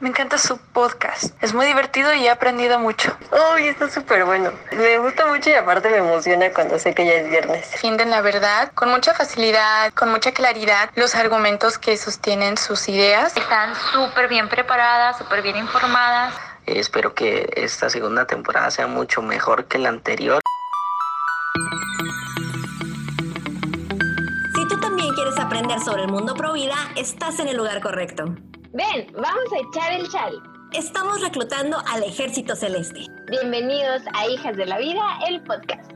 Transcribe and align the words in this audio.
Me 0.00 0.10
encanta 0.10 0.38
su 0.38 0.58
podcast. 0.58 1.34
Es 1.42 1.54
muy 1.54 1.66
divertido 1.66 2.14
y 2.14 2.26
he 2.26 2.30
aprendido 2.30 2.78
mucho. 2.78 3.16
Uy, 3.56 3.66
está 3.66 3.90
súper 3.90 4.24
bueno. 4.24 4.52
Me 4.70 4.96
gusta 4.98 5.26
mucho 5.26 5.50
y 5.50 5.54
aparte 5.54 5.90
me 5.90 5.96
emociona 5.96 6.52
cuando 6.52 6.78
sé 6.78 6.94
que 6.94 7.04
ya 7.04 7.14
es 7.14 7.28
viernes. 7.28 7.72
Defienden 7.72 8.10
la 8.10 8.20
verdad 8.20 8.70
con 8.74 8.90
mucha 8.90 9.12
facilidad, 9.12 9.92
con 9.94 10.10
mucha 10.10 10.30
claridad, 10.30 10.90
los 10.94 11.16
argumentos 11.16 11.78
que 11.78 11.96
sostienen 11.96 12.56
sus 12.56 12.88
ideas. 12.88 13.36
Están 13.36 13.74
súper 13.92 14.28
bien 14.28 14.48
preparadas, 14.48 15.18
súper 15.18 15.42
bien 15.42 15.56
informadas. 15.56 16.32
espero 16.66 17.12
que 17.14 17.50
esta 17.56 17.90
segunda 17.90 18.24
temporada 18.24 18.70
sea 18.70 18.86
mucho 18.86 19.20
mejor 19.20 19.64
que 19.64 19.78
la 19.78 19.88
anterior. 19.88 20.40
Si 24.54 24.68
tú 24.68 24.78
también 24.78 25.12
quieres 25.14 25.36
aprender 25.40 25.80
sobre 25.80 26.02
el 26.02 26.08
mundo 26.08 26.34
pro 26.36 26.52
vida, 26.52 26.76
estás 26.94 27.40
en 27.40 27.48
el 27.48 27.56
lugar 27.56 27.80
correcto. 27.80 28.36
Ven, 28.72 29.10
vamos 29.14 29.50
a 29.50 29.58
echar 29.66 29.98
el 29.98 30.06
chal. 30.10 30.42
Estamos 30.74 31.22
reclutando 31.22 31.78
al 31.86 32.02
Ejército 32.02 32.54
Celeste. 32.54 33.06
Bienvenidos 33.30 34.02
a 34.12 34.28
Hijas 34.28 34.58
de 34.58 34.66
la 34.66 34.76
Vida, 34.76 35.02
el 35.26 35.42
podcast. 35.42 35.90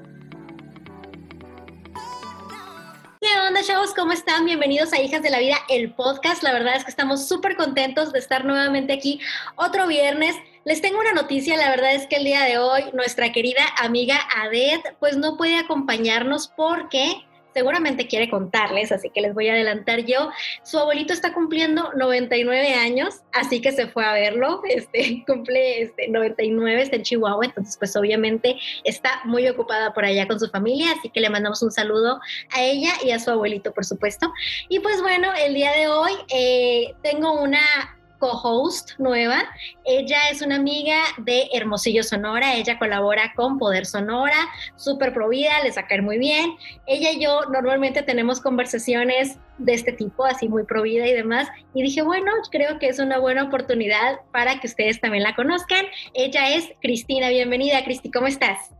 ¿Qué 3.21 3.29
onda, 3.47 3.63
chavos? 3.63 3.93
¿Cómo 3.93 4.13
están? 4.13 4.47
Bienvenidos 4.47 4.95
a 4.95 5.03
Hijas 5.03 5.23
de 5.23 5.29
la 5.29 5.41
Vida, 5.41 5.57
el 5.69 5.93
podcast. 5.93 6.43
La 6.43 6.55
verdad 6.55 6.77
es 6.77 6.85
que 6.85 6.91
estamos 6.91 7.29
súper 7.29 7.57
contentos 7.57 8.11
de 8.11 8.19
estar 8.21 8.47
nuevamente 8.47 8.95
aquí 8.95 9.21
otro 9.57 9.87
viernes. 9.87 10.35
Les 10.65 10.81
tengo 10.81 10.99
una 10.99 11.13
noticia, 11.13 11.59
la 11.59 11.69
verdad 11.69 11.95
es 11.95 12.07
que 12.07 12.17
el 12.17 12.25
día 12.25 12.41
de 12.45 12.57
hoy 12.57 12.85
nuestra 12.95 13.33
querida 13.33 13.67
amiga 13.83 14.19
Adet 14.35 14.97
pues 14.99 15.19
no 15.19 15.37
puede 15.37 15.59
acompañarnos 15.59 16.49
porque 16.57 17.23
seguramente 17.55 18.07
quiere 18.07 18.29
contarles, 18.29 18.93
así 18.93 19.11
que 19.11 19.21
les 19.21 19.35
voy 19.35 19.49
a 19.49 19.53
adelantar 19.53 20.05
yo. 20.05 20.31
Su 20.63 20.79
abuelito 20.79 21.13
está 21.13 21.33
cumpliendo 21.33 21.93
99 21.95 22.75
años, 22.75 23.21
así 23.33 23.61
que 23.61 23.73
se 23.73 23.87
fue 23.89 24.05
a 24.05 24.13
verlo. 24.13 24.63
Este 24.73 25.23
cumple 25.27 25.83
este, 25.83 26.09
99, 26.09 26.83
está 26.83 26.97
en 26.97 27.03
Chihuahua, 27.03 27.45
entonces 27.45 27.77
pues 27.77 27.95
obviamente 27.95 28.57
está 28.85 29.21
muy 29.25 29.47
ocupada 29.47 29.93
por 29.93 30.05
allá 30.05 30.27
con 30.27 30.41
su 30.41 30.49
familia, 30.49 30.93
así 30.99 31.11
que 31.11 31.21
le 31.21 31.29
mandamos 31.29 31.63
un 31.63 31.71
saludo 31.71 32.21
a 32.51 32.63
ella 32.63 32.93
y 33.05 33.11
a 33.11 33.19
su 33.19 33.31
abuelito, 33.31 33.73
por 33.73 33.85
supuesto. 33.85 34.33
Y 34.69 34.81
pues 34.81 35.03
bueno, 35.03 35.33
el 35.35 35.55
día 35.55 35.73
de 35.73 35.89
hoy 35.89 36.13
eh, 36.35 36.95
tengo 37.03 37.41
una 37.41 37.61
co-host 38.23 38.93
nueva. 38.99 39.43
Ella 39.85 40.29
es 40.31 40.43
una 40.43 40.55
amiga 40.55 40.97
de 41.19 41.49
Hermosillo 41.53 42.05
Sonora, 42.05 42.55
ella 42.55 42.79
colabora 42.79 43.33
con 43.35 43.59
Poder 43.59 43.85
Sonora, 43.85 44.37
súper 44.77 45.13
provida, 45.13 45.61
les 45.65 45.77
va 45.77 45.81
a 45.81 45.87
caer 45.89 46.03
muy 46.03 46.19
bien. 46.19 46.55
Ella 46.87 47.11
y 47.11 47.21
yo 47.21 47.41
normalmente 47.53 48.01
tenemos 48.03 48.41
conversaciones 48.41 49.39
de 49.59 49.75
este 49.75 49.93
tipo, 49.93 50.25
así 50.25 50.49
muy 50.49 50.63
provida 50.63 51.05
y 51.09 51.13
demás, 51.13 51.49
y 51.75 51.83
dije, 51.83 52.03
bueno, 52.03 52.31
creo 52.53 52.79
que 52.79 52.87
es 52.87 53.01
una 53.01 53.19
buena 53.19 53.43
oportunidad 53.43 54.21
para 54.31 54.61
que 54.61 54.69
ustedes 54.69 55.01
también 55.01 55.25
la 55.25 55.35
conozcan. 55.35 55.85
Ella 56.15 56.55
es 56.55 56.73
Cristina, 56.81 57.29
bienvenida, 57.29 57.83
Cristi, 57.83 58.09
¿cómo 58.13 58.29
estás? 58.29 58.71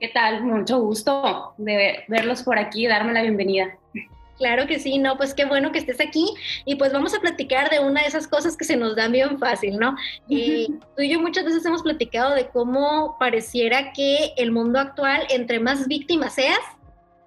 ¿Qué 0.00 0.08
tal? 0.08 0.42
Mucho 0.42 0.80
gusto 0.80 1.54
de 1.58 2.02
verlos 2.08 2.42
por 2.42 2.58
aquí, 2.58 2.88
darme 2.88 3.12
la 3.12 3.22
bienvenida. 3.22 3.78
Claro 4.42 4.66
que 4.66 4.80
sí, 4.80 4.98
no, 4.98 5.16
pues 5.16 5.34
qué 5.34 5.44
bueno 5.44 5.70
que 5.70 5.78
estés 5.78 6.00
aquí 6.00 6.34
y 6.64 6.74
pues 6.74 6.92
vamos 6.92 7.14
a 7.14 7.20
platicar 7.20 7.70
de 7.70 7.78
una 7.78 8.02
de 8.02 8.08
esas 8.08 8.26
cosas 8.26 8.56
que 8.56 8.64
se 8.64 8.76
nos 8.76 8.96
dan 8.96 9.12
bien 9.12 9.38
fácil, 9.38 9.78
¿no? 9.78 9.94
Eh, 10.28 10.66
tú 10.96 11.02
y 11.02 11.10
yo 11.10 11.20
muchas 11.20 11.44
veces 11.44 11.64
hemos 11.64 11.84
platicado 11.84 12.34
de 12.34 12.48
cómo 12.48 13.16
pareciera 13.20 13.92
que 13.92 14.32
el 14.36 14.50
mundo 14.50 14.80
actual, 14.80 15.28
entre 15.30 15.60
más 15.60 15.86
víctimas 15.86 16.34
seas, 16.34 16.58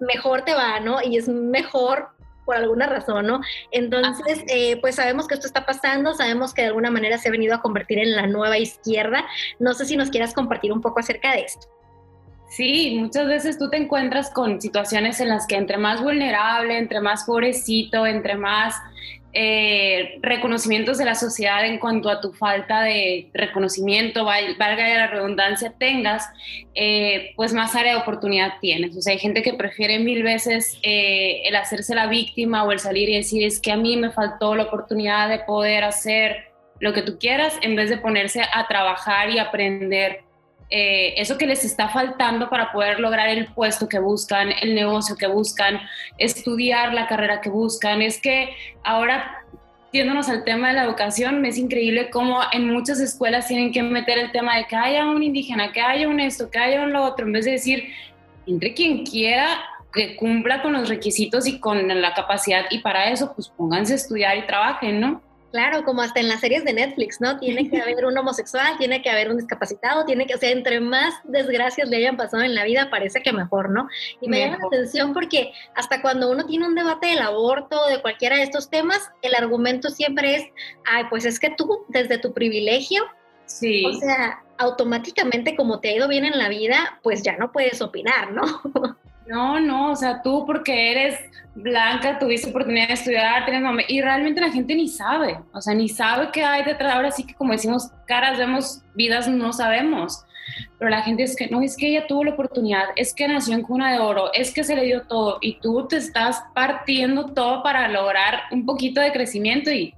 mejor 0.02 0.42
te 0.42 0.54
va, 0.54 0.82
¿no? 0.82 1.02
Y 1.02 1.16
es 1.16 1.30
mejor 1.30 2.10
por 2.44 2.58
alguna 2.58 2.86
razón, 2.86 3.28
¿no? 3.28 3.40
Entonces, 3.72 4.44
eh, 4.50 4.76
pues 4.82 4.96
sabemos 4.96 5.26
que 5.26 5.36
esto 5.36 5.48
está 5.48 5.66
pasando, 5.66 6.16
sabemos 6.16 6.54
que 6.54 6.64
de 6.64 6.68
alguna 6.68 6.92
manera 6.92 7.18
se 7.18 7.30
ha 7.30 7.32
venido 7.32 7.56
a 7.56 7.62
convertir 7.62 7.98
en 7.98 8.14
la 8.14 8.28
nueva 8.28 8.58
izquierda. 8.58 9.26
No 9.58 9.74
sé 9.74 9.86
si 9.86 9.96
nos 9.96 10.10
quieras 10.10 10.34
compartir 10.34 10.74
un 10.74 10.82
poco 10.82 11.00
acerca 11.00 11.32
de 11.32 11.44
esto. 11.44 11.66
Sí, 12.50 12.98
muchas 13.00 13.28
veces 13.28 13.58
tú 13.58 13.70
te 13.70 13.78
encuentras 13.78 14.30
con 14.30 14.62
situaciones 14.62 15.20
en 15.20 15.30
las 15.30 15.48
que 15.48 15.56
entre 15.56 15.78
más 15.78 16.02
vulnerable, 16.02 16.78
entre 16.78 17.02
más 17.02 17.24
pobrecito, 17.26 18.06
entre 18.06 18.36
más 18.36 18.76
eh, 19.38 20.18
reconocimientos 20.22 20.98
de 20.98 21.04
la 21.04 21.14
sociedad 21.14 21.66
en 21.66 21.78
cuanto 21.78 22.10
a 22.10 22.22
tu 22.22 22.32
falta 22.32 22.84
de 22.84 23.30
reconocimiento, 23.34 24.24
valga 24.24 24.88
la 24.88 25.08
redundancia, 25.08 25.74
tengas, 25.78 26.30
eh, 26.74 27.34
pues 27.36 27.52
más 27.52 27.76
área 27.76 27.96
de 27.96 28.00
oportunidad 28.00 28.54
tienes. 28.62 28.96
O 28.96 29.02
sea, 29.02 29.12
hay 29.12 29.20
gente 29.20 29.42
que 29.42 29.54
prefiere 29.54 30.00
mil 30.00 30.24
veces 30.24 30.80
eh, 30.84 31.42
el 31.46 31.56
hacerse 31.58 31.94
la 31.96 32.08
víctima 32.08 32.64
o 32.64 32.72
el 32.72 32.80
salir 32.80 33.10
y 33.10 33.18
decir 33.18 33.44
es 33.44 33.60
que 33.60 33.74
a 33.74 33.78
mí 33.78 33.98
me 33.98 34.12
faltó 34.12 34.56
la 34.56 34.64
oportunidad 34.64 35.28
de 35.28 35.40
poder 35.40 35.84
hacer 35.84 36.54
lo 36.80 36.94
que 36.94 37.02
tú 37.02 37.20
quieras 37.20 37.58
en 37.62 37.76
vez 37.76 37.90
de 37.90 37.98
ponerse 37.98 38.42
a 38.42 38.68
trabajar 38.68 39.30
y 39.32 39.40
aprender 39.40 40.25
eh, 40.70 41.14
eso 41.18 41.38
que 41.38 41.46
les 41.46 41.64
está 41.64 41.90
faltando 41.90 42.50
para 42.50 42.72
poder 42.72 43.00
lograr 43.00 43.30
el 43.30 43.48
puesto 43.48 43.88
que 43.88 44.00
buscan, 44.00 44.50
el 44.62 44.74
negocio 44.74 45.16
que 45.16 45.28
buscan, 45.28 45.80
estudiar 46.18 46.94
la 46.94 47.08
carrera 47.08 47.42
que 47.42 47.50
buscan. 47.50 48.02
Es 48.02 48.20
que 48.20 48.50
ahora, 48.84 49.44
yéndonos 49.94 50.28
al 50.28 50.44
tema 50.44 50.70
de 50.70 50.74
la 50.74 50.84
educación, 50.84 51.46
es 51.46 51.58
increíble 51.58 52.10
cómo 52.10 52.40
en 52.52 52.72
muchas 52.72 53.00
escuelas 53.00 53.48
tienen 53.48 53.72
que 53.72 53.84
meter 53.84 54.18
el 54.18 54.32
tema 54.32 54.58
de 54.58 54.66
que 54.66 54.76
haya 54.76 55.06
un 55.06 55.22
indígena, 55.22 55.72
que 55.72 55.82
haya 55.82 56.08
un 56.08 56.20
esto, 56.20 56.50
que 56.50 56.58
haya 56.58 56.82
un 56.82 56.94
lo 56.94 57.04
otro, 57.04 57.26
en 57.26 57.34
vez 57.34 57.46
de 57.46 57.52
decir, 57.52 57.90
entre 58.48 58.74
quien 58.74 59.06
quiera 59.06 59.48
que 59.94 60.16
cumpla 60.18 60.62
con 60.62 60.74
los 60.74 60.90
requisitos 60.90 61.48
y 61.48 61.60
con 61.60 61.88
la 62.02 62.14
capacidad 62.14 62.66
y 62.70 62.80
para 62.80 63.10
eso 63.10 63.34
pues 63.34 63.48
pónganse 63.48 63.94
a 63.94 63.96
estudiar 63.96 64.38
y 64.38 64.46
trabajen, 64.46 65.00
¿no? 65.00 65.22
Claro, 65.56 65.86
como 65.86 66.02
hasta 66.02 66.20
en 66.20 66.28
las 66.28 66.42
series 66.42 66.66
de 66.66 66.74
Netflix, 66.74 67.22
¿no? 67.22 67.40
Tiene 67.40 67.70
que 67.70 67.80
haber 67.82 68.06
un 68.06 68.18
homosexual, 68.18 68.78
tiene 68.78 69.02
que 69.02 69.10
haber 69.10 69.30
un 69.30 69.38
discapacitado, 69.38 70.04
tiene 70.04 70.28
que, 70.28 70.36
o 70.36 70.38
sea, 70.38 70.50
entre 70.50 70.82
más 70.82 71.14
desgracias 71.24 71.88
le 71.88 71.96
hayan 71.96 72.18
pasado 72.18 72.44
en 72.44 72.54
la 72.54 72.66
vida, 72.66 72.90
parece 72.90 73.22
que 73.22 73.32
mejor, 73.32 73.70
¿no? 73.70 73.88
Y 74.20 74.28
me 74.28 74.42
llama 74.42 74.58
la 74.60 74.68
atención 74.68 75.14
porque 75.14 75.54
hasta 75.74 76.02
cuando 76.02 76.30
uno 76.30 76.46
tiene 76.46 76.68
un 76.68 76.76
debate 76.76 77.08
del 77.08 77.20
aborto, 77.20 77.88
de 77.88 78.02
cualquiera 78.02 78.36
de 78.36 78.44
estos 78.44 78.70
temas, 78.70 79.10
el 79.22 79.34
argumento 79.34 79.90
siempre 79.90 80.36
es, 80.36 80.44
ay, 80.92 81.06
pues 81.10 81.24
es 81.24 81.40
que 81.40 81.52
tú, 81.52 81.86
desde 81.88 82.18
tu 82.18 82.34
privilegio, 82.34 83.06
sí. 83.46 83.86
o 83.86 83.94
sea, 83.94 84.44
automáticamente 84.58 85.56
como 85.56 85.80
te 85.80 85.88
ha 85.88 85.96
ido 85.96 86.10
bien 86.10 86.26
en 86.26 86.38
la 86.38 86.50
vida, 86.50 87.00
pues 87.02 87.24
ya 87.24 87.38
no 87.38 87.54
puedes 87.54 87.82
opinar, 87.82 88.34
¿no? 88.34 88.44
No, 89.28 89.60
no, 89.60 89.92
o 89.92 89.96
sea, 89.96 90.22
tú 90.22 90.46
porque 90.46 90.92
eres 90.92 91.20
blanca, 91.56 92.20
tuviste 92.20 92.50
oportunidad 92.50 92.90
de 92.90 92.94
estudiar, 92.94 93.46
tienes 93.46 93.86
y 93.88 94.02
realmente 94.02 94.42
la 94.42 94.52
gente 94.52 94.76
ni 94.76 94.88
sabe, 94.88 95.40
o 95.54 95.62
sea, 95.62 95.74
ni 95.74 95.90
sabe 95.90 96.30
qué 96.32 96.44
hay 96.44 96.64
detrás. 96.64 96.94
Ahora 96.94 97.12
sí 97.12 97.26
que 97.26 97.34
como 97.34 97.54
decimos, 97.54 97.90
caras 98.06 98.38
vemos, 98.38 98.82
vidas 98.94 99.28
no 99.28 99.54
sabemos. 99.54 100.26
Pero 100.78 100.92
la 100.92 101.02
gente 101.02 101.24
es 101.24 101.36
que 101.36 101.48
no, 101.48 101.62
es 101.62 101.76
que 101.76 101.88
ella 101.88 102.06
tuvo 102.06 102.24
la 102.24 102.32
oportunidad, 102.32 102.86
es 102.96 103.14
que 103.16 103.28
nació 103.28 103.56
en 103.56 103.64
cuna 103.64 103.92
de 103.92 104.00
oro, 104.00 104.32
es 104.34 104.54
que 104.54 104.64
se 104.64 104.76
le 104.76 104.84
dio 104.84 105.04
todo 105.04 105.40
y 105.42 105.60
tú 105.60 105.88
te 105.88 105.98
estás 105.98 106.44
partiendo 106.54 107.34
todo 107.34 107.64
para 107.64 107.88
lograr 107.88 108.44
un 108.52 108.66
poquito 108.66 109.02
de 109.02 109.12
crecimiento 109.12 109.72
y 109.72 109.96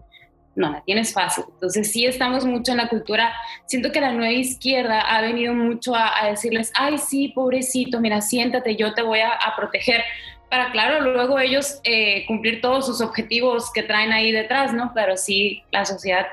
no, 0.58 0.72
la 0.72 0.82
tienes 0.82 1.14
fácil. 1.14 1.46
Entonces 1.54 1.92
sí 1.92 2.06
estamos 2.06 2.44
mucho 2.44 2.72
en 2.72 2.80
la 2.80 2.90
cultura. 2.90 3.32
Siento 3.68 3.92
que 3.92 4.02
la 4.02 4.12
nueva 4.12 4.34
izquierda 4.34 5.02
ha 5.02 5.22
venido 5.22 5.54
mucho 5.54 5.94
a, 5.96 6.28
decirles, 6.30 6.72
ay, 6.76 6.98
sí, 6.98 7.30
pobrecito, 7.30 8.02
mira, 8.02 8.22
siéntate, 8.22 8.76
yo 8.76 8.94
te 8.96 9.04
voy 9.04 9.20
a, 9.20 9.38
proteger. 9.56 10.02
Para, 10.50 10.72
claro, 10.72 11.02
luego 11.02 11.40
ellos 11.40 11.80
eh, 11.84 12.26
cumplir 12.26 12.60
todos 12.60 12.88
sus 12.88 13.02
objetivos 13.02 13.72
que 13.72 13.84
traen 13.84 14.12
ahí 14.12 14.32
detrás, 14.32 14.74
¿no? 14.74 14.92
Pero 14.96 15.16
sí, 15.16 15.64
la 15.72 15.86
sociedad 15.86 16.26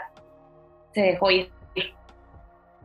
se 0.95 1.03
dejó 1.03 1.31
ir. 1.31 1.51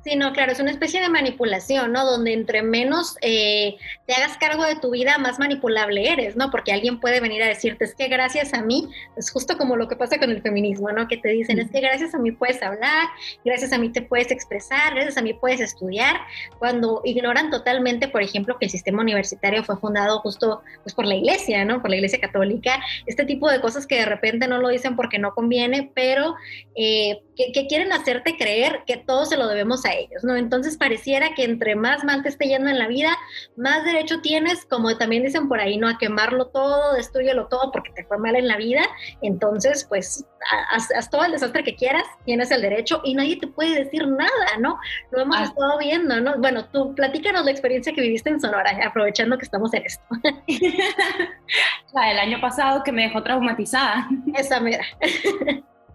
Sí, 0.04 0.16
no, 0.16 0.32
claro, 0.32 0.54
es 0.54 0.60
una 0.62 0.72
especie 0.72 1.02
de 1.02 1.10
manipulación, 1.10 1.92
¿no? 1.92 2.06
Donde 2.06 2.32
entre 2.32 2.62
menos 2.62 3.18
eh, 3.22 3.76
te 4.08 4.14
hagas 4.14 4.38
cargo 4.38 4.64
de 4.64 4.78
tu 4.78 4.92
vida, 4.92 5.18
más 5.18 5.40
manipulable 5.40 6.10
eres, 6.10 6.38
¿no? 6.38 6.52
Porque 6.52 6.72
alguien 6.72 7.02
puede 7.02 7.20
venir 7.20 7.44
a 7.44 7.48
decirte, 7.48 7.84
es 7.84 7.96
que 7.96 8.08
gracias 8.08 8.54
a 8.54 8.62
mí, 8.62 8.88
es 9.18 9.30
justo 9.30 9.58
como 9.58 9.76
lo 9.76 9.90
que 9.90 9.98
pasa 9.98 10.18
con 10.18 10.30
el 10.30 10.42
feminismo, 10.42 10.90
¿no? 10.94 11.10
Que 11.10 11.18
te 11.18 11.30
dicen, 11.30 11.60
es 11.60 11.70
que 11.70 11.82
gracias 11.82 12.16
a 12.16 12.18
mí 12.18 12.32
puedes 12.32 12.64
hablar, 12.64 13.10
gracias 13.44 13.74
a 13.74 13.78
mí 13.78 13.90
te 13.90 14.02
puedes 14.02 14.32
expresar, 14.32 14.94
gracias 14.94 15.18
a 15.18 15.22
mí 15.22 15.34
puedes 15.34 15.60
estudiar, 15.60 16.16
cuando 16.60 17.02
ignoran 17.04 17.50
totalmente, 17.50 18.08
por 18.08 18.24
ejemplo, 18.24 18.58
que 18.58 18.66
el 18.66 18.72
sistema 18.72 19.02
universitario 19.02 19.66
fue 19.66 19.76
fundado 19.78 20.20
justo 20.22 20.62
pues, 20.84 20.96
por 20.96 21.06
la 21.06 21.16
iglesia, 21.16 21.66
¿no? 21.66 21.82
Por 21.82 21.90
la 21.90 21.98
iglesia 21.98 22.22
católica, 22.22 22.82
este 23.06 23.26
tipo 23.26 23.50
de 23.50 23.60
cosas 23.60 23.86
que 23.86 23.98
de 23.98 24.06
repente 24.06 24.48
no 24.48 24.60
lo 24.60 24.70
dicen 24.70 24.96
porque 24.96 25.20
no 25.20 25.34
conviene, 25.34 25.92
pero 25.94 26.36
eh, 26.76 27.22
que, 27.36 27.52
que 27.52 27.68
quieren 27.68 27.92
hacerte 27.92 28.38
creer 28.38 28.84
que 28.88 28.96
todo 28.96 29.26
se 29.26 29.36
lo 29.36 29.48
debemos 29.48 29.86
a 29.86 29.89
ellos, 29.94 30.24
¿no? 30.24 30.36
Entonces 30.36 30.78
pareciera 30.78 31.34
que 31.36 31.44
entre 31.44 31.76
más 31.76 32.04
mal 32.04 32.24
te 32.24 32.30
esté 32.30 32.48
yendo 32.48 32.70
en 32.70 32.80
la 32.80 32.88
vida, 32.88 33.16
más 33.56 33.84
derecho 33.84 34.22
tienes, 34.22 34.66
como 34.66 34.98
también 34.98 35.24
dicen 35.24 35.48
por 35.48 35.60
ahí, 35.60 35.78
¿no? 35.78 35.88
A 35.88 35.98
quemarlo 35.98 36.48
todo, 36.48 36.94
destruyelo 36.94 37.48
todo 37.48 37.72
porque 37.72 37.92
te 37.92 38.06
fue 38.06 38.18
mal 38.18 38.36
en 38.36 38.48
la 38.48 38.58
vida. 38.58 38.82
Entonces, 39.22 39.86
pues, 39.88 40.26
haz, 40.72 41.10
todo 41.10 41.26
el 41.26 41.32
desastre 41.32 41.64
que 41.64 41.76
quieras, 41.76 42.04
tienes 42.26 42.52
el 42.52 42.62
derecho 42.62 43.02
y 43.04 43.14
nadie 43.16 43.38
te 43.38 43.48
puede 43.48 43.84
decir 43.84 44.08
nada, 44.08 44.58
¿no? 44.60 44.80
Lo 45.12 45.22
hemos 45.22 45.38
ah. 45.38 45.44
estado 45.44 45.78
viendo, 45.78 46.20
¿no? 46.22 46.38
Bueno, 46.38 46.66
tú 46.66 46.94
platícanos 46.96 47.46
la 47.46 47.52
experiencia 47.52 47.94
que 47.94 48.02
viviste 48.02 48.30
en 48.30 48.40
Sonora, 48.40 48.78
aprovechando 48.86 49.38
que 49.38 49.46
estamos 49.46 49.74
en 49.74 49.84
esto. 49.86 50.04
la 51.94 52.08
del 52.08 52.20
año 52.20 52.42
pasado 52.42 52.84
que 52.84 52.92
me 52.92 53.04
dejó 53.04 53.24
traumatizada. 53.24 54.08
Esa 54.36 54.60
mira. 54.60 54.84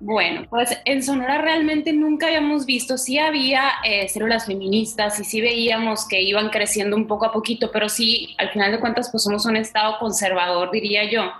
Bueno, 0.00 0.46
pues 0.50 0.76
en 0.84 1.02
Sonora 1.02 1.40
realmente 1.40 1.92
nunca 1.92 2.26
habíamos 2.26 2.66
visto, 2.66 2.98
sí 2.98 3.18
había 3.18 3.62
eh, 3.84 4.08
células 4.08 4.46
feministas 4.46 5.18
y 5.20 5.24
sí 5.24 5.40
veíamos 5.40 6.06
que 6.06 6.20
iban 6.20 6.50
creciendo 6.50 6.96
un 6.96 7.06
poco 7.06 7.26
a 7.26 7.32
poquito, 7.32 7.70
pero 7.72 7.88
sí, 7.88 8.34
al 8.38 8.50
final 8.50 8.72
de 8.72 8.80
cuentas, 8.80 9.08
pues 9.10 9.22
somos 9.22 9.46
un 9.46 9.56
estado 9.56 9.98
conservador, 9.98 10.70
diría 10.70 11.10
yo, 11.10 11.32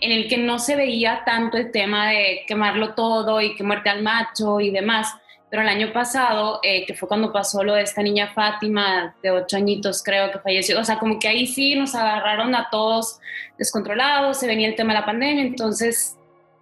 en 0.00 0.12
el 0.12 0.28
que 0.28 0.38
no 0.38 0.58
se 0.58 0.76
veía 0.76 1.22
tanto 1.24 1.56
el 1.56 1.70
tema 1.70 2.10
de 2.10 2.44
quemarlo 2.46 2.94
todo 2.94 3.40
y 3.40 3.54
que 3.54 3.62
muerte 3.62 3.90
al 3.90 4.02
macho 4.02 4.60
y 4.60 4.70
demás. 4.70 5.14
Pero 5.50 5.62
el 5.62 5.68
año 5.68 5.92
pasado, 5.92 6.60
eh, 6.62 6.86
que 6.86 6.94
fue 6.94 7.08
cuando 7.08 7.32
pasó 7.32 7.64
lo 7.64 7.74
de 7.74 7.82
esta 7.82 8.02
niña 8.02 8.32
Fátima, 8.32 9.16
de 9.20 9.32
ocho 9.32 9.56
añitos 9.56 10.02
creo 10.02 10.30
que 10.30 10.38
falleció, 10.38 10.78
o 10.78 10.84
sea, 10.84 10.98
como 10.98 11.18
que 11.18 11.26
ahí 11.26 11.46
sí 11.46 11.74
nos 11.74 11.94
agarraron 11.94 12.54
a 12.54 12.68
todos 12.70 13.18
descontrolados, 13.58 14.38
se 14.38 14.46
venía 14.46 14.68
el 14.68 14.76
tema 14.76 14.94
de 14.94 15.00
la 15.00 15.06
pandemia, 15.06 15.42
entonces 15.42 16.16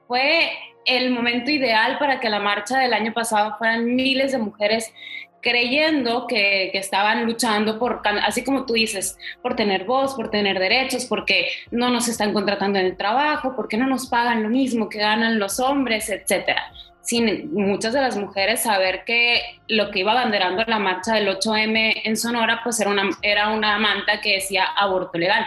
fue 0.06 0.50
el 0.84 1.10
momento 1.10 1.50
ideal 1.50 1.98
para 1.98 2.20
que 2.20 2.30
la 2.30 2.40
marcha 2.40 2.78
del 2.78 2.94
año 2.94 3.12
pasado 3.12 3.56
fueran 3.58 3.94
miles 3.94 4.32
de 4.32 4.38
mujeres 4.38 4.92
creyendo 5.40 6.26
que, 6.26 6.70
estaban 6.74 7.24
luchando 7.24 7.78
por, 7.78 8.02
así 8.22 8.42
como 8.42 8.66
tú 8.66 8.74
dices, 8.74 9.16
por 9.42 9.54
tener 9.54 9.84
voz, 9.84 10.14
por 10.14 10.30
tener 10.30 10.58
derechos, 10.58 11.06
porque 11.06 11.48
no 11.70 11.90
nos 11.90 12.08
están 12.08 12.32
contratando 12.32 12.78
en 12.78 12.86
el 12.86 12.96
trabajo, 12.96 13.54
porque 13.54 13.76
no 13.76 13.86
nos 13.86 14.08
pagan 14.08 14.42
lo 14.42 14.48
mismo 14.48 14.88
que 14.88 14.98
ganan 14.98 15.38
los 15.38 15.60
hombres, 15.60 16.08
etcétera 16.08 16.72
sin 17.08 17.54
muchas 17.54 17.94
de 17.94 18.02
las 18.02 18.18
mujeres 18.18 18.64
saber 18.64 19.04
que 19.06 19.40
lo 19.66 19.90
que 19.90 20.00
iba 20.00 20.12
banderando 20.12 20.62
la 20.66 20.78
marcha 20.78 21.14
del 21.14 21.28
8M 21.28 22.02
en 22.04 22.16
Sonora, 22.18 22.60
pues 22.62 22.78
era 22.80 22.90
una, 22.90 23.08
era 23.22 23.48
una 23.48 23.78
manta 23.78 24.20
que 24.20 24.34
decía 24.34 24.64
aborto 24.76 25.16
legal. 25.16 25.42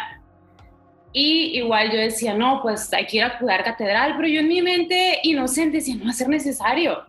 Y 1.13 1.57
igual 1.57 1.91
yo 1.91 1.97
decía, 1.97 2.33
no, 2.33 2.61
pues 2.61 2.91
hay 2.93 3.05
que 3.05 3.17
ir 3.17 3.23
a 3.23 3.37
cuidar 3.37 3.63
catedral, 3.63 4.15
pero 4.15 4.27
yo 4.27 4.39
en 4.39 4.47
mi 4.47 4.61
mente 4.61 5.19
inocente 5.23 5.77
decía, 5.77 5.95
no 5.95 6.05
va 6.05 6.11
a 6.11 6.13
ser 6.13 6.29
necesario. 6.29 7.03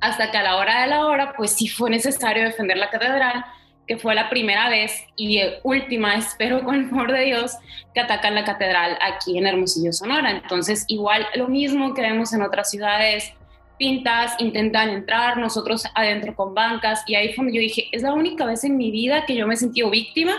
Hasta 0.00 0.30
que 0.30 0.38
a 0.38 0.42
la 0.42 0.56
hora 0.56 0.82
de 0.82 0.86
la 0.88 1.06
hora, 1.06 1.34
pues 1.36 1.52
sí 1.52 1.68
fue 1.68 1.90
necesario 1.90 2.44
defender 2.44 2.78
la 2.78 2.88
catedral, 2.88 3.44
que 3.86 3.96
fue 3.96 4.14
la 4.14 4.30
primera 4.30 4.68
vez 4.68 5.04
y 5.16 5.40
última, 5.62 6.14
espero 6.14 6.62
con 6.64 6.74
el 6.76 6.88
favor 6.88 7.12
de 7.12 7.24
Dios, 7.24 7.56
que 7.94 8.00
atacan 8.00 8.34
la 8.34 8.44
catedral 8.44 8.98
aquí 9.00 9.36
en 9.36 9.46
Hermosillo, 9.46 9.92
Sonora. 9.92 10.30
Entonces, 10.30 10.84
igual 10.88 11.26
lo 11.34 11.48
mismo 11.48 11.94
que 11.94 12.02
vemos 12.02 12.32
en 12.32 12.42
otras 12.42 12.70
ciudades, 12.70 13.32
pintas, 13.78 14.34
intentan 14.38 14.90
entrar, 14.90 15.38
nosotros 15.38 15.84
adentro 15.94 16.34
con 16.34 16.54
bancas, 16.54 17.02
y 17.06 17.14
ahí 17.14 17.32
fue 17.32 17.44
donde 17.44 17.56
yo 17.56 17.62
dije, 17.62 17.88
es 17.92 18.02
la 18.02 18.12
única 18.12 18.44
vez 18.44 18.64
en 18.64 18.76
mi 18.76 18.90
vida 18.90 19.24
que 19.26 19.34
yo 19.34 19.46
me 19.46 19.54
he 19.54 19.56
sentido 19.56 19.90
víctima, 19.90 20.34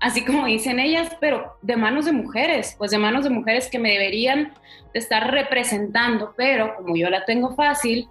así 0.00 0.24
como 0.24 0.46
dicen 0.46 0.78
ellas, 0.78 1.16
pero 1.20 1.56
de 1.62 1.76
manos 1.76 2.04
de 2.04 2.12
mujeres, 2.12 2.74
pues 2.78 2.90
de 2.90 2.98
manos 2.98 3.24
de 3.24 3.30
mujeres 3.30 3.68
que 3.68 3.78
me 3.78 3.90
deberían 3.90 4.54
de 4.92 4.98
estar 4.98 5.30
representando, 5.30 6.34
pero 6.36 6.76
como 6.76 6.96
yo 6.96 7.10
la 7.10 7.24
tengo 7.24 7.54
fácil, 7.54 8.08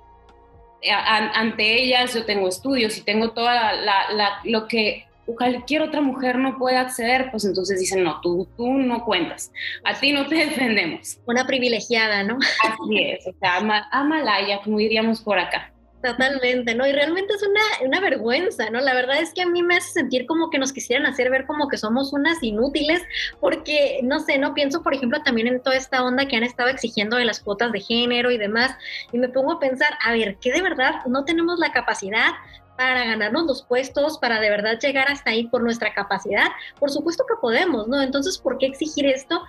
ante 0.92 1.82
ellas 1.82 2.14
yo 2.14 2.26
tengo 2.26 2.48
estudios 2.48 2.98
y 2.98 3.04
tengo 3.04 3.32
toda 3.32 3.74
la, 3.74 4.40
lo 4.44 4.68
que 4.68 5.08
cualquier 5.26 5.82
otra 5.82 6.02
mujer 6.02 6.38
no 6.38 6.58
puede 6.58 6.78
acceder, 6.78 7.30
pues 7.32 7.46
entonces 7.46 7.80
dicen, 7.80 8.04
no, 8.04 8.20
tú, 8.22 8.48
tú 8.58 8.68
no 8.68 9.04
cuentas, 9.06 9.52
a 9.84 9.94
ti 10.00 10.12
no 10.12 10.28
te 10.28 10.36
defendemos. 10.46 11.20
Una 11.26 11.46
privilegiada, 11.46 12.24
¿no? 12.24 12.38
Así 12.38 12.98
es, 12.98 13.28
o 13.28 13.34
sea, 13.40 13.58
amalaya, 13.92 14.60
como 14.64 14.78
diríamos 14.78 15.22
por 15.22 15.40
acá. 15.40 15.74
Totalmente, 16.04 16.76
¿no? 16.76 16.86
Y 16.86 16.92
realmente 16.92 17.34
es 17.34 17.42
una, 17.44 17.88
una, 17.88 18.02
vergüenza, 18.02 18.70
¿no? 18.70 18.82
La 18.82 18.94
verdad 18.94 19.22
es 19.22 19.34
que 19.34 19.42
a 19.42 19.46
mí 19.46 19.64
me 19.64 19.78
hace 19.78 19.94
sentir 19.94 20.26
como 20.26 20.50
que 20.50 20.60
nos 20.60 20.74
quisieran 20.74 21.06
hacer 21.06 21.30
ver 21.30 21.46
como 21.46 21.70
que 21.70 21.78
somos 21.78 22.12
unas 22.12 22.44
inútiles, 22.44 23.02
porque, 23.40 24.02
no 24.04 24.20
sé, 24.20 24.38
no 24.38 24.54
pienso, 24.54 24.84
por 24.84 24.94
ejemplo, 24.94 25.24
también 25.24 25.48
en 25.48 25.62
toda 25.62 25.78
esta 25.78 26.04
onda 26.04 26.28
que 26.28 26.36
han 26.36 26.44
estado 26.44 26.68
exigiendo 26.68 27.16
de 27.16 27.24
las 27.24 27.40
cuotas 27.40 27.72
de 27.72 27.80
género 27.80 28.32
y 28.32 28.38
demás, 28.38 28.76
y 29.14 29.18
me 29.18 29.30
pongo 29.30 29.54
a 29.54 29.60
pensar, 29.62 29.98
a 30.04 30.12
ver, 30.12 30.36
¿qué 30.42 30.52
de 30.52 30.62
verdad 30.62 30.96
no 31.08 31.24
tenemos 31.24 31.58
la 31.58 31.72
capacidad 31.72 32.34
para 32.78 33.06
ganarnos 33.06 33.46
los 33.46 33.64
puestos, 33.64 34.18
para 34.18 34.40
de 34.40 34.50
verdad 34.50 34.80
llegar 34.80 35.10
hasta 35.10 35.32
ahí 35.32 35.48
por 35.48 35.64
nuestra 35.64 35.94
capacidad? 35.94 36.48
Por 36.80 36.90
supuesto 36.92 37.24
que 37.28 37.36
podemos, 37.40 37.88
¿no? 37.88 38.02
Entonces, 38.02 38.38
¿por 38.38 38.58
qué 38.58 38.68
exigir 38.68 39.06
esto? 39.06 39.42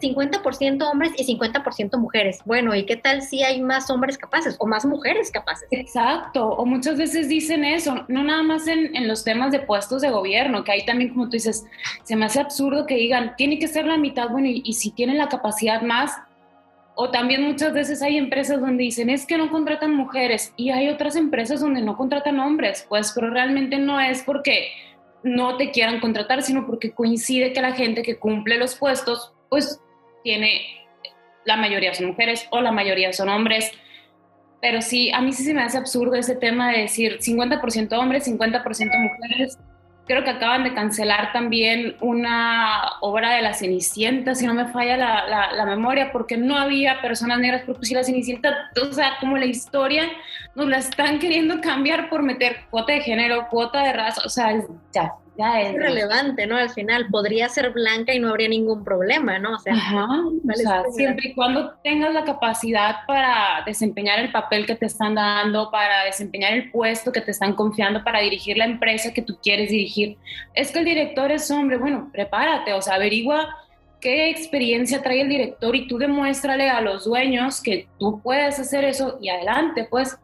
50% 0.00 0.90
hombres 0.90 1.12
y 1.16 1.36
50% 1.36 1.98
mujeres. 1.98 2.40
Bueno, 2.44 2.74
¿y 2.74 2.86
qué 2.86 2.96
tal 2.96 3.22
si 3.22 3.42
hay 3.42 3.60
más 3.60 3.90
hombres 3.90 4.18
capaces 4.18 4.56
o 4.58 4.66
más 4.66 4.84
mujeres 4.84 5.30
capaces? 5.30 5.68
Exacto, 5.70 6.48
o 6.48 6.64
muchas 6.64 6.96
veces 6.96 7.28
dicen 7.28 7.64
eso, 7.64 8.04
no 8.08 8.24
nada 8.24 8.42
más 8.42 8.66
en, 8.66 8.94
en, 8.96 9.06
los 9.06 9.24
temas 9.24 9.52
de 9.52 9.60
puestos 9.60 10.02
de 10.02 10.10
gobierno, 10.10 10.64
que 10.64 10.72
ahí 10.72 10.84
también, 10.84 11.10
como 11.10 11.26
tú 11.26 11.32
dices, 11.32 11.66
se 12.04 12.16
me 12.16 12.24
hace 12.24 12.40
absurdo 12.40 12.86
que 12.86 12.96
digan, 12.96 13.36
tiene 13.36 13.58
que 13.58 13.68
ser 13.68 13.86
la 13.86 13.98
mitad, 13.98 14.30
bueno, 14.30 14.48
y, 14.48 14.62
y 14.64 14.74
si 14.74 14.90
tienen 14.90 15.18
la 15.18 15.28
capacidad 15.28 15.82
más, 15.82 16.12
o 16.94 17.10
también 17.10 17.42
muchas 17.42 17.72
veces 17.72 18.02
hay 18.02 18.16
empresas 18.16 18.60
donde 18.60 18.84
dicen 18.84 19.10
es 19.10 19.26
que 19.26 19.38
no 19.38 19.50
contratan 19.50 19.94
mujeres 19.94 20.52
y 20.56 20.70
hay 20.70 20.88
otras 20.88 21.16
empresas 21.16 21.60
donde 21.60 21.80
no 21.82 21.96
contratan 21.96 22.38
hombres, 22.38 22.86
pues 22.88 23.12
pero 23.14 23.30
realmente 23.30 23.78
no 23.78 24.00
es 24.00 24.22
porque 24.22 24.68
no 25.22 25.56
te 25.56 25.70
quieran 25.70 26.00
contratar, 26.00 26.42
sino 26.42 26.66
porque 26.66 26.92
coincide 26.92 27.52
que 27.52 27.62
la 27.62 27.72
gente 27.72 28.02
que 28.02 28.18
cumple 28.18 28.58
los 28.58 28.74
puestos, 28.74 29.32
pues 29.48 29.80
tiene, 30.24 30.86
la 31.44 31.56
mayoría 31.56 31.94
son 31.94 32.06
mujeres 32.06 32.46
o 32.50 32.60
la 32.60 32.72
mayoría 32.72 33.12
son 33.12 33.28
hombres. 33.28 33.70
Pero 34.62 34.82
sí, 34.82 35.10
a 35.10 35.20
mí 35.20 35.32
sí 35.32 35.42
se 35.42 35.54
me 35.54 35.62
hace 35.62 35.78
absurdo 35.78 36.14
ese 36.14 36.36
tema 36.36 36.70
de 36.70 36.82
decir 36.82 37.18
50% 37.18 37.98
hombres, 37.98 38.28
50% 38.28 38.90
mujeres 38.98 39.58
creo 40.10 40.24
que 40.24 40.30
acaban 40.30 40.64
de 40.64 40.74
cancelar 40.74 41.32
también 41.32 41.94
una 42.00 42.94
obra 43.00 43.30
de 43.36 43.42
la 43.42 43.54
Cenicienta, 43.54 44.34
si 44.34 44.44
no 44.44 44.54
me 44.54 44.66
falla 44.66 44.96
la, 44.96 45.52
la, 45.52 45.64
memoria, 45.64 46.10
porque 46.10 46.36
no 46.36 46.58
había 46.58 47.00
personas 47.00 47.38
negras, 47.38 47.62
porque 47.64 47.86
si 47.86 47.94
la 47.94 48.02
Cenicienta, 48.02 48.72
o 48.82 48.92
sea, 48.92 49.12
como 49.20 49.36
la 49.36 49.46
historia 49.46 50.10
nos 50.56 50.66
la 50.66 50.78
están 50.78 51.20
queriendo 51.20 51.60
cambiar 51.60 52.08
por 52.08 52.24
meter 52.24 52.56
cuota 52.70 52.92
de 52.92 53.02
género, 53.02 53.46
cuota 53.50 53.84
de 53.84 53.92
raza, 53.92 54.22
o 54.26 54.28
sea, 54.28 54.52
ya, 54.92 55.12
es 55.36 55.74
relevante, 55.74 56.46
¿no? 56.46 56.56
Al 56.56 56.70
final 56.70 57.06
podría 57.10 57.48
ser 57.48 57.70
blanca 57.70 58.12
y 58.12 58.18
no 58.18 58.28
habría 58.28 58.48
ningún 58.48 58.84
problema, 58.84 59.38
¿no? 59.38 59.54
O 59.54 59.58
sea, 59.58 59.74
siempre 60.92 61.28
y 61.28 61.34
cuando 61.34 61.72
tengas 61.82 62.12
la 62.12 62.24
capacidad 62.24 62.96
para 63.06 63.62
desempeñar 63.64 64.18
el 64.18 64.32
papel 64.32 64.66
que 64.66 64.74
te 64.74 64.86
están 64.86 65.14
dando, 65.14 65.70
para 65.70 66.04
desempeñar 66.04 66.52
el 66.52 66.70
puesto 66.70 67.12
que 67.12 67.20
te 67.20 67.30
están 67.30 67.54
confiando, 67.54 68.04
para 68.04 68.20
dirigir 68.20 68.58
la 68.58 68.66
empresa 68.66 69.12
que 69.12 69.22
tú 69.22 69.38
quieres 69.42 69.70
dirigir. 69.70 70.18
Es 70.54 70.72
que 70.72 70.80
el 70.80 70.84
director 70.84 71.30
es 71.32 71.50
hombre, 71.50 71.78
bueno, 71.78 72.10
prepárate, 72.12 72.72
o 72.74 72.82
sea, 72.82 72.94
averigua 72.94 73.56
qué 74.00 74.30
experiencia 74.30 75.02
trae 75.02 75.20
el 75.20 75.28
director 75.28 75.76
y 75.76 75.86
tú 75.86 75.98
demuéstrale 75.98 76.70
a 76.70 76.80
los 76.80 77.04
dueños 77.04 77.62
que 77.62 77.86
tú 77.98 78.20
puedes 78.22 78.58
hacer 78.58 78.84
eso 78.84 79.18
y 79.20 79.28
adelante, 79.28 79.86
pues 79.88 80.18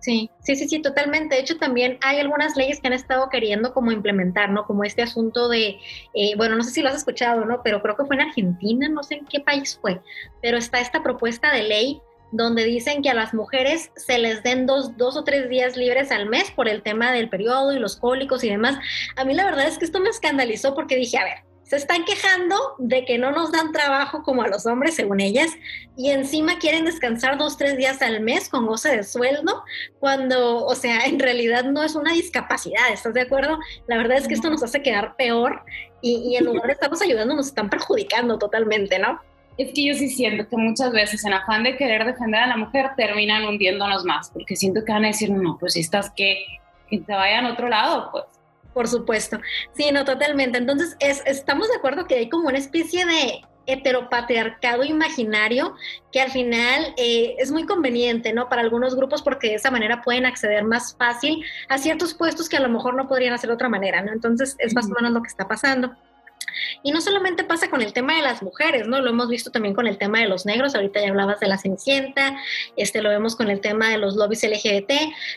Sí, 0.00 0.30
sí, 0.40 0.56
sí, 0.56 0.68
sí, 0.68 0.80
totalmente. 0.80 1.34
De 1.34 1.40
hecho, 1.40 1.58
también 1.58 1.98
hay 2.02 2.20
algunas 2.20 2.56
leyes 2.56 2.80
que 2.80 2.86
han 2.86 2.92
estado 2.92 3.28
queriendo 3.30 3.74
como 3.74 3.90
implementar, 3.90 4.50
¿no? 4.50 4.64
Como 4.64 4.84
este 4.84 5.02
asunto 5.02 5.48
de, 5.48 5.78
eh, 6.14 6.34
bueno, 6.36 6.56
no 6.56 6.62
sé 6.62 6.70
si 6.70 6.82
lo 6.82 6.88
has 6.88 6.96
escuchado, 6.96 7.44
¿no? 7.44 7.62
Pero 7.62 7.82
creo 7.82 7.96
que 7.96 8.04
fue 8.04 8.16
en 8.16 8.22
Argentina, 8.22 8.88
no 8.88 9.02
sé 9.02 9.16
en 9.16 9.26
qué 9.26 9.40
país 9.40 9.78
fue, 9.80 10.00
pero 10.40 10.56
está 10.56 10.80
esta 10.80 11.02
propuesta 11.02 11.52
de 11.52 11.62
ley 11.62 12.00
donde 12.30 12.64
dicen 12.64 13.02
que 13.02 13.10
a 13.10 13.14
las 13.14 13.32
mujeres 13.32 13.90
se 13.96 14.18
les 14.18 14.42
den 14.42 14.66
dos, 14.66 14.96
dos 14.96 15.16
o 15.16 15.24
tres 15.24 15.48
días 15.48 15.76
libres 15.76 16.10
al 16.10 16.28
mes 16.28 16.50
por 16.50 16.68
el 16.68 16.82
tema 16.82 17.10
del 17.12 17.28
periodo 17.28 17.72
y 17.72 17.78
los 17.78 17.96
cólicos 17.96 18.44
y 18.44 18.50
demás. 18.50 18.78
A 19.16 19.24
mí 19.24 19.34
la 19.34 19.44
verdad 19.44 19.66
es 19.66 19.78
que 19.78 19.86
esto 19.86 20.00
me 20.00 20.10
escandalizó 20.10 20.74
porque 20.74 20.96
dije, 20.96 21.16
a 21.16 21.24
ver, 21.24 21.38
se 21.68 21.76
están 21.76 22.04
quejando 22.06 22.56
de 22.78 23.04
que 23.04 23.18
no 23.18 23.30
nos 23.30 23.52
dan 23.52 23.72
trabajo 23.72 24.22
como 24.22 24.42
a 24.42 24.48
los 24.48 24.64
hombres, 24.64 24.94
según 24.94 25.20
ellas, 25.20 25.50
y 25.98 26.10
encima 26.10 26.58
quieren 26.58 26.86
descansar 26.86 27.36
dos, 27.36 27.58
tres 27.58 27.76
días 27.76 28.00
al 28.00 28.20
mes 28.22 28.48
con 28.48 28.66
goce 28.66 28.96
de 28.96 29.04
sueldo, 29.04 29.62
cuando, 30.00 30.64
o 30.64 30.74
sea, 30.74 31.04
en 31.04 31.18
realidad 31.18 31.64
no 31.64 31.82
es 31.82 31.94
una 31.94 32.14
discapacidad, 32.14 32.90
¿estás 32.90 33.12
de 33.12 33.20
acuerdo? 33.20 33.58
La 33.86 33.98
verdad 33.98 34.16
es 34.16 34.26
que 34.26 34.32
esto 34.32 34.48
nos 34.48 34.62
hace 34.62 34.82
quedar 34.82 35.14
peor 35.16 35.62
y, 36.00 36.30
y 36.30 36.36
en 36.36 36.46
lugar 36.46 36.68
de 36.68 36.72
estarnos 36.72 37.02
ayudando, 37.02 37.34
nos 37.34 37.48
están 37.48 37.68
perjudicando 37.68 38.38
totalmente, 38.38 38.98
¿no? 38.98 39.20
Es 39.58 39.74
que 39.74 39.84
yo 39.84 39.94
sí 39.94 40.08
siento 40.08 40.48
que 40.48 40.56
muchas 40.56 40.90
veces 40.90 41.22
en 41.26 41.34
afán 41.34 41.64
de 41.64 41.76
querer 41.76 42.06
defender 42.06 42.40
a 42.40 42.46
la 42.46 42.56
mujer 42.56 42.92
terminan 42.96 43.44
hundiéndonos 43.44 44.06
más, 44.06 44.30
porque 44.30 44.56
siento 44.56 44.82
que 44.86 44.92
van 44.92 45.04
a 45.04 45.08
decir, 45.08 45.30
no, 45.30 45.58
pues 45.58 45.74
si 45.74 45.80
estás 45.80 46.10
que, 46.16 46.46
que 46.88 47.00
te 47.00 47.12
vayan 47.12 47.44
a 47.44 47.52
otro 47.52 47.68
lado, 47.68 48.08
pues 48.10 48.37
por 48.78 48.86
supuesto. 48.86 49.40
Sí, 49.72 49.90
no, 49.92 50.04
totalmente. 50.04 50.56
Entonces, 50.56 50.96
es, 51.00 51.20
estamos 51.26 51.66
de 51.66 51.74
acuerdo 51.74 52.06
que 52.06 52.14
hay 52.14 52.28
como 52.28 52.46
una 52.46 52.58
especie 52.58 53.04
de 53.04 53.40
heteropatriarcado 53.66 54.84
imaginario 54.84 55.74
que 56.12 56.20
al 56.20 56.30
final 56.30 56.94
eh, 56.96 57.34
es 57.40 57.50
muy 57.50 57.66
conveniente, 57.66 58.32
¿no? 58.32 58.48
Para 58.48 58.62
algunos 58.62 58.94
grupos 58.94 59.20
porque 59.20 59.48
de 59.48 59.54
esa 59.56 59.72
manera 59.72 60.02
pueden 60.02 60.26
acceder 60.26 60.62
más 60.62 60.94
fácil 60.96 61.44
a 61.68 61.76
ciertos 61.78 62.14
puestos 62.14 62.48
que 62.48 62.56
a 62.56 62.60
lo 62.60 62.68
mejor 62.68 62.94
no 62.94 63.08
podrían 63.08 63.34
hacer 63.34 63.48
de 63.48 63.54
otra 63.54 63.68
manera, 63.68 64.00
¿no? 64.00 64.12
Entonces 64.12 64.54
es 64.60 64.76
más 64.76 64.86
o 64.86 64.94
menos 64.94 65.10
lo 65.10 65.22
que 65.22 65.28
está 65.28 65.48
pasando. 65.48 65.96
Y 66.82 66.92
no 66.92 67.00
solamente 67.00 67.44
pasa 67.44 67.70
con 67.70 67.82
el 67.82 67.92
tema 67.92 68.16
de 68.16 68.22
las 68.22 68.42
mujeres, 68.42 68.86
¿no? 68.86 69.00
Lo 69.00 69.10
hemos 69.10 69.28
visto 69.28 69.50
también 69.50 69.74
con 69.74 69.86
el 69.86 69.98
tema 69.98 70.20
de 70.20 70.28
los 70.28 70.46
negros, 70.46 70.74
ahorita 70.74 71.00
ya 71.00 71.08
hablabas 71.08 71.40
de 71.40 71.48
la 71.48 71.58
Cenicienta, 71.58 72.36
este, 72.76 73.02
lo 73.02 73.10
vemos 73.10 73.36
con 73.36 73.50
el 73.50 73.60
tema 73.60 73.90
de 73.90 73.98
los 73.98 74.16
lobbies 74.16 74.44
LGBT, 74.44 74.92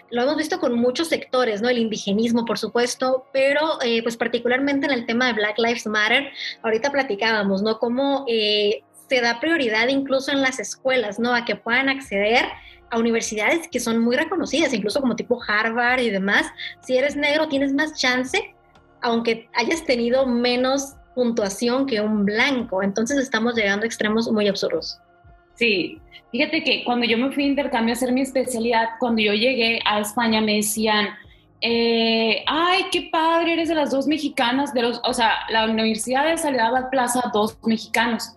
lo 0.10 0.24
hemos 0.24 0.38
visto 0.38 0.60
con 0.60 0.76
muchos 0.76 1.08
sectores, 1.08 1.62
¿no? 1.62 1.70
El 1.70 1.80
indigenismo, 1.80 2.46
por 2.46 2.58
supuesto, 2.58 3.26
pero 3.34 3.82
eh, 3.82 4.04
pues 4.04 4.18
particularmente 4.18 4.86
en 4.86 4.94
el 4.94 5.06
tema 5.06 5.28
de 5.28 5.34
Black 5.34 5.58
Lives 5.58 5.88
Matter, 5.88 6.32
ahorita 6.64 6.92
platicábamos, 6.92 7.62
¿no? 7.62 7.80
Cómo 7.80 8.26
eh, 8.28 8.84
se 9.10 9.22
da 9.22 9.40
prioridad 9.40 9.88
incluso 9.90 10.32
en 10.32 10.42
las 10.42 10.60
escuelas, 10.60 11.20
¿no? 11.20 11.34
A 11.34 11.44
que 11.44 11.56
puedan 11.56 11.90
acceder 11.90 12.46
a 12.92 13.00
universidades 13.00 13.68
que 13.68 13.80
son 13.80 14.00
muy 14.00 14.16
reconocidas, 14.16 14.74
incluso 14.74 15.02
como 15.02 15.16
tipo 15.16 15.40
Harvard 15.46 16.02
y 16.02 16.10
demás. 16.10 16.46
Si 16.82 16.98
eres 16.98 17.16
negro, 17.16 17.48
tienes 17.48 17.74
más 17.74 18.00
chance, 18.00 18.54
aunque 19.02 19.50
hayas 19.54 19.84
tenido 19.86 20.26
menos 20.28 20.94
puntuación 21.14 21.86
que 21.86 22.02
un 22.02 22.26
blanco. 22.26 22.84
Entonces 22.84 23.18
estamos 23.18 23.56
llegando 23.56 23.84
a 23.84 23.88
extremos 23.88 24.32
muy 24.32 24.48
absurdos. 24.48 25.00
Sí, 25.56 26.00
fíjate 26.32 26.64
que 26.64 26.84
cuando 26.84 27.06
yo 27.06 27.18
me 27.18 27.32
fui 27.32 27.44
a 27.44 27.48
intercambio 27.48 27.94
a 27.94 27.96
hacer 27.96 28.12
mi 28.12 28.22
especialidad, 28.22 28.90
cuando 29.00 29.22
yo 29.22 29.34
llegué 29.34 29.80
a 29.86 30.00
España 30.00 30.42
me 30.42 30.56
decían, 30.56 31.10
eh, 31.62 32.44
ay, 32.48 32.86
qué 32.92 33.10
padre, 33.12 33.54
eres 33.54 33.70
de 33.70 33.76
las 33.76 33.92
dos 33.92 34.08
mexicanas, 34.08 34.74
de 34.74 34.82
los, 34.82 35.00
o 35.04 35.14
sea, 35.14 35.32
la 35.50 35.66
Universidad 35.66 36.26
de 36.26 36.38
Salida 36.38 36.90
Plaza, 36.90 37.30
dos 37.34 37.58
mexicanos. 37.64 38.36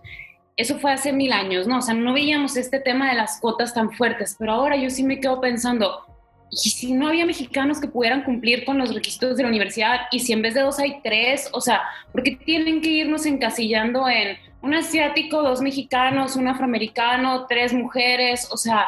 Eso 0.57 0.77
fue 0.77 0.93
hace 0.93 1.11
mil 1.11 1.33
años, 1.33 1.67
¿no? 1.67 1.79
O 1.79 1.81
sea, 1.81 1.95
no 1.95 2.13
veíamos 2.13 2.55
este 2.55 2.79
tema 2.79 3.09
de 3.09 3.15
las 3.15 3.39
cuotas 3.41 3.73
tan 3.73 3.91
fuertes, 3.91 4.35
pero 4.37 4.53
ahora 4.53 4.77
yo 4.77 4.89
sí 4.89 5.03
me 5.03 5.19
quedo 5.19 5.41
pensando, 5.41 6.05
¿y 6.51 6.69
si 6.69 6.93
no 6.93 7.07
había 7.07 7.25
mexicanos 7.25 7.79
que 7.79 7.87
pudieran 7.87 8.23
cumplir 8.23 8.65
con 8.65 8.77
los 8.77 8.93
requisitos 8.93 9.37
de 9.37 9.43
la 9.43 9.49
universidad? 9.49 10.01
¿Y 10.11 10.19
si 10.19 10.33
en 10.33 10.41
vez 10.41 10.53
de 10.53 10.61
dos 10.61 10.79
hay 10.79 10.99
tres? 11.03 11.49
O 11.51 11.61
sea, 11.61 11.81
¿por 12.11 12.23
qué 12.23 12.31
tienen 12.31 12.81
que 12.81 12.89
irnos 12.89 13.25
encasillando 13.25 14.07
en 14.07 14.37
un 14.61 14.73
asiático, 14.73 15.41
dos 15.41 15.61
mexicanos, 15.61 16.35
un 16.35 16.47
afroamericano, 16.47 17.45
tres 17.47 17.73
mujeres? 17.73 18.47
O 18.51 18.57
sea, 18.57 18.87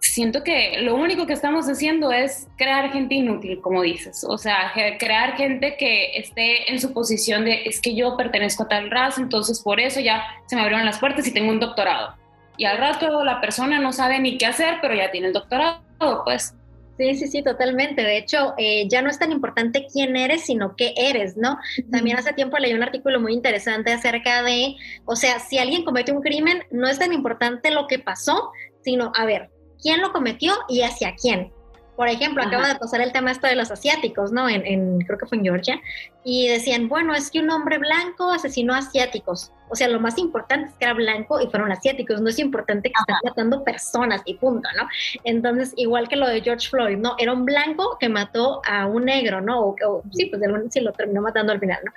siento 0.00 0.42
que 0.42 0.78
lo 0.80 0.94
único 0.94 1.26
que 1.26 1.32
estamos 1.32 1.68
haciendo 1.68 2.12
es 2.12 2.48
crear 2.56 2.90
gente 2.92 3.16
inútil, 3.16 3.60
como 3.60 3.82
dices. 3.82 4.24
O 4.28 4.38
sea, 4.38 4.72
crear 4.98 5.36
gente 5.36 5.76
que 5.76 6.16
esté 6.16 6.70
en 6.70 6.80
su 6.80 6.92
posición 6.92 7.44
de 7.44 7.62
es 7.64 7.80
que 7.80 7.94
yo 7.94 8.16
pertenezco 8.16 8.64
a 8.64 8.68
tal 8.68 8.90
raza, 8.90 9.20
entonces 9.20 9.60
por 9.62 9.80
eso 9.80 10.00
ya 10.00 10.24
se 10.46 10.56
me 10.56 10.62
abrieron 10.62 10.86
las 10.86 10.98
puertas 10.98 11.26
y 11.26 11.32
tengo 11.32 11.50
un 11.50 11.60
doctorado. 11.60 12.14
Y 12.56 12.64
al 12.64 12.78
rato 12.78 13.24
la 13.24 13.40
persona 13.40 13.78
no 13.78 13.92
sabe 13.92 14.18
ni 14.18 14.38
qué 14.38 14.46
hacer, 14.46 14.78
pero 14.80 14.94
ya 14.94 15.10
tiene 15.10 15.28
el 15.28 15.32
doctorado, 15.32 15.82
pues. 16.24 16.54
Sí, 16.96 17.14
sí, 17.14 17.26
sí, 17.26 17.42
totalmente. 17.42 18.02
De 18.02 18.16
hecho, 18.16 18.54
eh, 18.56 18.88
ya 18.88 19.02
no 19.02 19.10
es 19.10 19.18
tan 19.18 19.30
importante 19.30 19.86
quién 19.92 20.16
eres, 20.16 20.44
sino 20.44 20.76
qué 20.76 20.94
eres, 20.96 21.36
¿no? 21.36 21.58
También 21.90 22.16
hace 22.16 22.32
tiempo 22.32 22.56
leí 22.58 22.72
un 22.72 22.82
artículo 22.82 23.20
muy 23.20 23.34
interesante 23.34 23.92
acerca 23.92 24.42
de, 24.42 24.76
o 25.04 25.14
sea, 25.14 25.38
si 25.38 25.58
alguien 25.58 25.84
comete 25.84 26.12
un 26.12 26.22
crimen, 26.22 26.62
no 26.70 26.88
es 26.88 26.98
tan 26.98 27.12
importante 27.12 27.70
lo 27.70 27.86
que 27.86 27.98
pasó, 27.98 28.50
sino, 28.80 29.12
a 29.14 29.26
ver, 29.26 29.50
quién 29.82 30.00
lo 30.00 30.12
cometió 30.12 30.54
y 30.68 30.82
hacia 30.82 31.14
quién. 31.20 31.52
Por 31.96 32.08
ejemplo, 32.08 32.42
acaba 32.42 32.68
de 32.68 32.74
pasar 32.74 33.00
el 33.00 33.10
tema 33.10 33.30
esto 33.30 33.46
de 33.46 33.56
los 33.56 33.70
asiáticos, 33.70 34.30
¿no? 34.30 34.48
En, 34.48 35.00
creo 35.00 35.18
que 35.18 35.26
fue 35.26 35.38
en 35.38 35.44
Georgia. 35.44 35.80
Y 36.24 36.48
decían, 36.48 36.88
bueno, 36.88 37.14
es 37.14 37.30
que 37.30 37.40
un 37.40 37.50
hombre 37.50 37.78
blanco 37.78 38.30
asesinó 38.30 38.74
a 38.74 38.78
asiáticos. 38.78 39.52
O 39.68 39.76
sea, 39.76 39.88
lo 39.88 39.98
más 39.98 40.18
importante 40.18 40.68
es 40.68 40.74
que 40.74 40.84
era 40.84 40.94
blanco 40.94 41.40
y 41.40 41.46
fueron 41.48 41.72
asiáticos. 41.72 42.20
No 42.20 42.28
es 42.28 42.38
importante 42.38 42.90
que 42.90 42.94
estén 43.00 43.16
matando 43.24 43.64
personas 43.64 44.20
y 44.26 44.34
punto, 44.34 44.68
¿no? 44.76 44.86
Entonces, 45.24 45.72
igual 45.76 46.08
que 46.08 46.16
lo 46.16 46.28
de 46.28 46.42
George 46.42 46.68
Floyd, 46.68 46.98
¿no? 46.98 47.16
Era 47.18 47.32
un 47.32 47.46
blanco 47.46 47.96
que 47.98 48.08
mató 48.08 48.60
a 48.66 48.86
un 48.86 49.06
negro, 49.06 49.40
¿no? 49.40 49.74
O, 49.82 50.02
sí, 50.12 50.26
pues 50.26 50.42
sí 50.70 50.80
lo 50.80 50.92
terminó 50.92 51.22
matando 51.22 51.52
al 51.52 51.60
final, 51.60 51.80
¿no? 51.82 51.92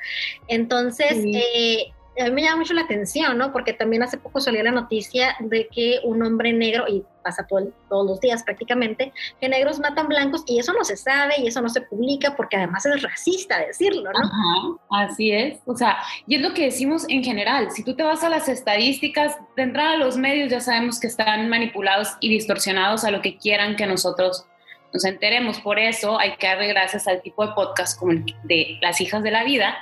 Entonces, 0.47 1.23
eh, 1.25 1.91
a 2.17 2.25
mí 2.25 2.31
me 2.31 2.41
llama 2.43 2.57
mucho 2.57 2.73
la 2.73 2.81
atención, 2.81 3.37
¿no? 3.37 3.51
Porque 3.51 3.73
también 3.73 4.03
hace 4.03 4.17
poco 4.17 4.39
salió 4.39 4.61
la 4.63 4.71
noticia 4.71 5.35
de 5.39 5.67
que 5.67 5.99
un 6.03 6.21
hombre 6.23 6.53
negro, 6.53 6.85
y 6.87 7.03
pasa 7.23 7.45
todo, 7.47 7.71
todos 7.89 8.07
los 8.07 8.19
días 8.19 8.43
prácticamente, 8.43 9.13
que 9.39 9.49
negros 9.49 9.79
matan 9.79 10.07
blancos 10.07 10.43
y 10.47 10.59
eso 10.59 10.73
no 10.73 10.83
se 10.83 10.97
sabe 10.97 11.35
y 11.39 11.47
eso 11.47 11.61
no 11.61 11.69
se 11.69 11.81
publica 11.81 12.35
porque 12.35 12.57
además 12.57 12.85
es 12.85 13.01
racista 13.01 13.59
decirlo, 13.59 14.11
¿no? 14.11 14.19
Ajá, 14.19 15.05
así 15.05 15.31
es. 15.31 15.59
O 15.65 15.75
sea, 15.75 15.97
y 16.27 16.35
es 16.35 16.41
lo 16.41 16.53
que 16.53 16.65
decimos 16.65 17.05
en 17.09 17.23
general. 17.23 17.71
Si 17.71 17.83
tú 17.83 17.95
te 17.95 18.03
vas 18.03 18.23
a 18.23 18.29
las 18.29 18.49
estadísticas, 18.49 19.37
de 19.55 19.63
entrada 19.63 19.97
los 19.97 20.17
medios 20.17 20.49
ya 20.49 20.59
sabemos 20.59 20.99
que 20.99 21.07
están 21.07 21.49
manipulados 21.49 22.09
y 22.19 22.29
distorsionados 22.29 23.03
a 23.03 23.11
lo 23.11 23.21
que 23.21 23.37
quieran 23.37 23.75
que 23.75 23.85
nosotros 23.85 24.45
nos 24.93 25.05
enteremos. 25.05 25.59
Por 25.59 25.79
eso 25.79 26.19
hay 26.19 26.35
que 26.37 26.47
darle 26.47 26.67
gracias 26.67 27.07
al 27.07 27.21
tipo 27.21 27.45
de 27.45 27.53
podcast 27.53 27.97
como 27.97 28.11
el 28.11 28.25
de 28.43 28.77
Las 28.81 29.01
Hijas 29.01 29.23
de 29.23 29.31
la 29.31 29.43
Vida, 29.43 29.77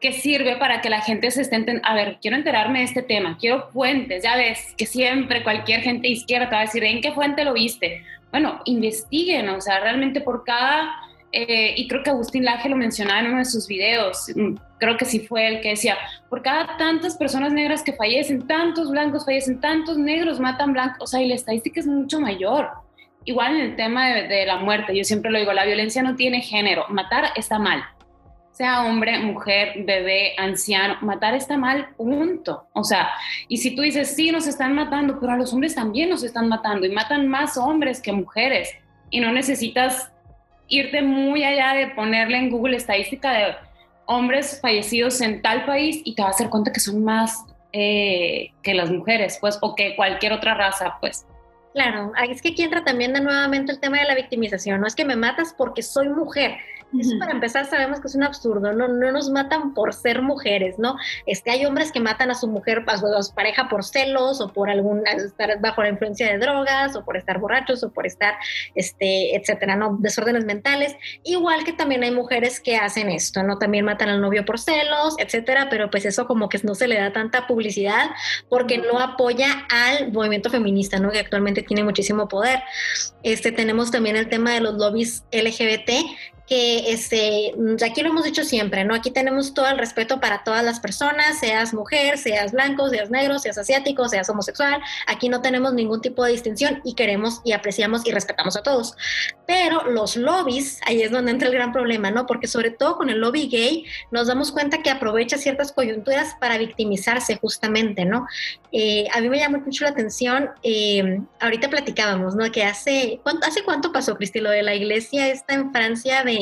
que 0.00 0.12
sirve 0.12 0.56
para 0.56 0.80
que 0.80 0.90
la 0.90 1.02
gente 1.02 1.30
se 1.30 1.42
esté 1.42 1.64
a 1.82 1.94
ver, 1.94 2.18
quiero 2.20 2.36
enterarme 2.36 2.80
de 2.80 2.86
este 2.86 3.02
tema, 3.02 3.36
quiero 3.38 3.68
fuentes, 3.70 4.22
ya 4.22 4.36
ves 4.36 4.74
que 4.76 4.86
siempre 4.86 5.42
cualquier 5.42 5.82
gente 5.82 6.08
izquierda 6.08 6.48
te 6.48 6.54
va 6.54 6.62
a 6.62 6.64
decir, 6.64 6.82
¿en 6.84 7.02
qué 7.02 7.12
fuente 7.12 7.44
lo 7.44 7.52
viste? 7.52 8.02
Bueno, 8.30 8.60
investiguen, 8.64 9.48
o 9.50 9.60
sea, 9.60 9.80
realmente 9.80 10.20
por 10.20 10.44
cada, 10.44 10.90
eh, 11.32 11.74
y 11.76 11.86
creo 11.86 12.02
que 12.02 12.10
Agustín 12.10 12.44
Laje 12.44 12.68
lo 12.68 12.76
mencionaba 12.76 13.20
en 13.20 13.26
uno 13.26 13.38
de 13.38 13.44
sus 13.44 13.66
videos, 13.66 14.32
mm, 14.34 14.54
creo 14.78 14.96
que 14.96 15.04
sí 15.04 15.20
fue 15.20 15.46
el 15.46 15.60
que 15.60 15.70
decía, 15.70 15.98
por 16.30 16.42
cada 16.42 16.78
tantas 16.78 17.16
personas 17.16 17.52
negras 17.52 17.82
que 17.82 17.92
fallecen, 17.92 18.46
tantos 18.46 18.90
blancos 18.90 19.26
fallecen, 19.26 19.60
tantos 19.60 19.98
negros 19.98 20.40
matan 20.40 20.72
blancos, 20.72 21.02
o 21.02 21.06
sea, 21.06 21.20
y 21.20 21.28
la 21.28 21.34
estadística 21.34 21.80
es 21.80 21.86
mucho 21.86 22.20
mayor. 22.20 22.70
Igual 23.24 23.56
en 23.56 23.60
el 23.62 23.76
tema 23.76 24.08
de, 24.08 24.28
de 24.28 24.46
la 24.46 24.56
muerte, 24.56 24.96
yo 24.96 25.04
siempre 25.04 25.30
lo 25.30 25.38
digo, 25.38 25.52
la 25.52 25.64
violencia 25.64 26.02
no 26.02 26.16
tiene 26.16 26.40
género, 26.40 26.86
matar 26.88 27.32
está 27.36 27.58
mal, 27.58 27.84
sea 28.60 28.84
hombre, 28.84 29.18
mujer, 29.20 29.72
bebé, 29.86 30.34
anciano, 30.36 30.98
matar 31.00 31.34
está 31.34 31.56
mal, 31.56 31.88
punto. 31.96 32.66
O 32.74 32.84
sea, 32.84 33.08
y 33.48 33.56
si 33.56 33.74
tú 33.74 33.80
dices, 33.80 34.14
sí, 34.14 34.30
nos 34.30 34.46
están 34.46 34.74
matando, 34.74 35.18
pero 35.18 35.32
a 35.32 35.36
los 35.36 35.54
hombres 35.54 35.74
también 35.74 36.10
nos 36.10 36.22
están 36.22 36.46
matando 36.46 36.84
y 36.84 36.90
matan 36.90 37.26
más 37.26 37.56
hombres 37.56 38.02
que 38.02 38.12
mujeres. 38.12 38.70
Y 39.08 39.20
no 39.20 39.32
necesitas 39.32 40.12
irte 40.68 41.00
muy 41.00 41.42
allá 41.42 41.72
de 41.72 41.86
ponerle 41.94 42.36
en 42.36 42.50
Google 42.50 42.76
estadística 42.76 43.32
de 43.32 43.54
hombres 44.04 44.60
fallecidos 44.60 45.22
en 45.22 45.40
tal 45.40 45.64
país 45.64 46.02
y 46.04 46.14
te 46.14 46.20
vas 46.20 46.38
a 46.38 46.44
dar 46.44 46.50
cuenta 46.50 46.70
que 46.70 46.80
son 46.80 47.02
más 47.02 47.42
eh, 47.72 48.52
que 48.62 48.74
las 48.74 48.90
mujeres, 48.90 49.38
pues, 49.40 49.56
o 49.62 49.74
que 49.74 49.96
cualquier 49.96 50.34
otra 50.34 50.52
raza, 50.52 50.98
pues. 51.00 51.24
Claro, 51.72 52.12
es 52.28 52.42
que 52.42 52.48
aquí 52.48 52.62
entra 52.62 52.82
también 52.82 53.12
de 53.12 53.20
nuevamente 53.20 53.70
el 53.70 53.78
tema 53.78 53.98
de 53.98 54.04
la 54.04 54.16
victimización. 54.16 54.80
No 54.80 54.86
es 54.88 54.96
que 54.96 55.04
me 55.04 55.14
matas 55.14 55.54
porque 55.56 55.82
soy 55.82 56.08
mujer, 56.08 56.56
eso 56.98 57.18
para 57.18 57.32
empezar 57.32 57.66
sabemos 57.66 58.00
que 58.00 58.08
es 58.08 58.14
un 58.14 58.22
absurdo, 58.22 58.72
no, 58.72 58.88
no 58.88 59.12
nos 59.12 59.30
matan 59.30 59.74
por 59.74 59.94
ser 59.94 60.22
mujeres, 60.22 60.78
¿no? 60.78 60.96
Este, 61.26 61.50
hay 61.50 61.64
hombres 61.66 61.92
que 61.92 62.00
matan 62.00 62.30
a 62.30 62.34
su 62.34 62.48
mujer, 62.48 62.84
a 62.86 63.22
su, 63.22 63.34
pareja 63.34 63.68
por 63.68 63.84
celos 63.84 64.40
o 64.40 64.48
por 64.48 64.70
algún, 64.70 65.06
estar 65.06 65.60
bajo 65.60 65.82
la 65.82 65.90
influencia 65.90 66.26
de 66.30 66.38
drogas 66.38 66.96
o 66.96 67.04
por 67.04 67.16
estar 67.16 67.38
borrachos 67.38 67.82
o 67.82 67.90
por 67.90 68.06
estar, 68.06 68.34
este, 68.74 69.36
etcétera, 69.36 69.76
¿no? 69.76 69.98
Desórdenes 70.00 70.44
mentales. 70.44 70.96
Igual 71.24 71.64
que 71.64 71.72
también 71.72 72.02
hay 72.02 72.10
mujeres 72.10 72.60
que 72.60 72.76
hacen 72.76 73.10
esto, 73.10 73.42
¿no? 73.42 73.58
También 73.58 73.84
matan 73.84 74.08
al 74.08 74.20
novio 74.20 74.44
por 74.44 74.58
celos, 74.58 75.14
etcétera, 75.18 75.68
pero 75.70 75.90
pues 75.90 76.04
eso 76.04 76.26
como 76.26 76.48
que 76.48 76.58
no 76.62 76.74
se 76.74 76.88
le 76.88 76.98
da 76.98 77.12
tanta 77.12 77.46
publicidad 77.46 78.10
porque 78.48 78.78
no 78.78 78.98
apoya 78.98 79.66
al 79.70 80.12
movimiento 80.12 80.50
feminista, 80.50 80.98
¿no? 80.98 81.10
Que 81.10 81.20
actualmente 81.20 81.62
tiene 81.62 81.84
muchísimo 81.84 82.28
poder. 82.28 82.60
Este, 83.22 83.52
tenemos 83.52 83.90
también 83.90 84.16
el 84.16 84.28
tema 84.28 84.52
de 84.52 84.60
los 84.60 84.74
lobbies 84.74 85.24
LGBT 85.32 85.90
que 86.50 86.90
este, 86.90 87.54
aquí 87.86 88.02
lo 88.02 88.08
hemos 88.08 88.24
dicho 88.24 88.42
siempre, 88.42 88.84
¿no? 88.84 88.92
Aquí 88.92 89.12
tenemos 89.12 89.54
todo 89.54 89.68
el 89.68 89.78
respeto 89.78 90.18
para 90.18 90.42
todas 90.42 90.64
las 90.64 90.80
personas, 90.80 91.38
seas 91.38 91.72
mujer, 91.72 92.18
seas 92.18 92.50
blanco, 92.50 92.88
seas 92.88 93.08
negro, 93.08 93.38
seas 93.38 93.56
asiático, 93.56 94.08
seas 94.08 94.28
homosexual. 94.28 94.82
Aquí 95.06 95.28
no 95.28 95.42
tenemos 95.42 95.74
ningún 95.74 96.00
tipo 96.00 96.24
de 96.24 96.32
distinción 96.32 96.80
y 96.82 96.94
queremos 96.94 97.40
y 97.44 97.52
apreciamos 97.52 98.04
y 98.04 98.10
respetamos 98.10 98.56
a 98.56 98.64
todos. 98.64 98.96
Pero 99.46 99.84
los 99.92 100.16
lobbies, 100.16 100.80
ahí 100.86 101.02
es 101.02 101.12
donde 101.12 101.30
entra 101.30 101.46
el 101.46 101.54
gran 101.54 101.72
problema, 101.72 102.10
¿no? 102.10 102.26
Porque 102.26 102.48
sobre 102.48 102.72
todo 102.72 102.96
con 102.96 103.10
el 103.10 103.20
lobby 103.20 103.48
gay 103.48 103.84
nos 104.10 104.26
damos 104.26 104.50
cuenta 104.50 104.82
que 104.82 104.90
aprovecha 104.90 105.38
ciertas 105.38 105.70
coyunturas 105.70 106.34
para 106.40 106.58
victimizarse 106.58 107.36
justamente, 107.36 108.04
¿no? 108.04 108.26
Eh, 108.72 109.06
a 109.14 109.20
mí 109.20 109.28
me 109.28 109.38
llama 109.38 109.58
mucho 109.58 109.84
la 109.84 109.90
atención, 109.90 110.50
eh, 110.64 111.20
ahorita 111.38 111.70
platicábamos, 111.70 112.34
¿no? 112.34 112.50
Que 112.50 112.64
hace, 112.64 113.20
¿cuánto, 113.22 113.46
¿hace 113.46 113.62
cuánto 113.62 113.92
pasó, 113.92 114.16
Cristi, 114.16 114.40
lo 114.40 114.50
de 114.50 114.64
la 114.64 114.74
iglesia 114.74 115.28
esta 115.28 115.54
en 115.54 115.70
Francia 115.70 116.24
de 116.24 116.39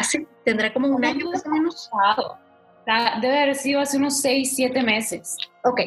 hace, 0.00 0.26
tendrá 0.44 0.72
como 0.72 0.88
un 0.88 1.04
año 1.04 1.30
más 1.30 1.44
o 1.46 1.50
menos. 1.50 1.90
Debe 3.20 3.42
haber 3.42 3.54
sido 3.54 3.80
hace 3.80 3.98
unos 3.98 4.20
seis, 4.20 4.56
siete 4.56 4.82
meses. 4.82 5.36
Ok, 5.62 5.80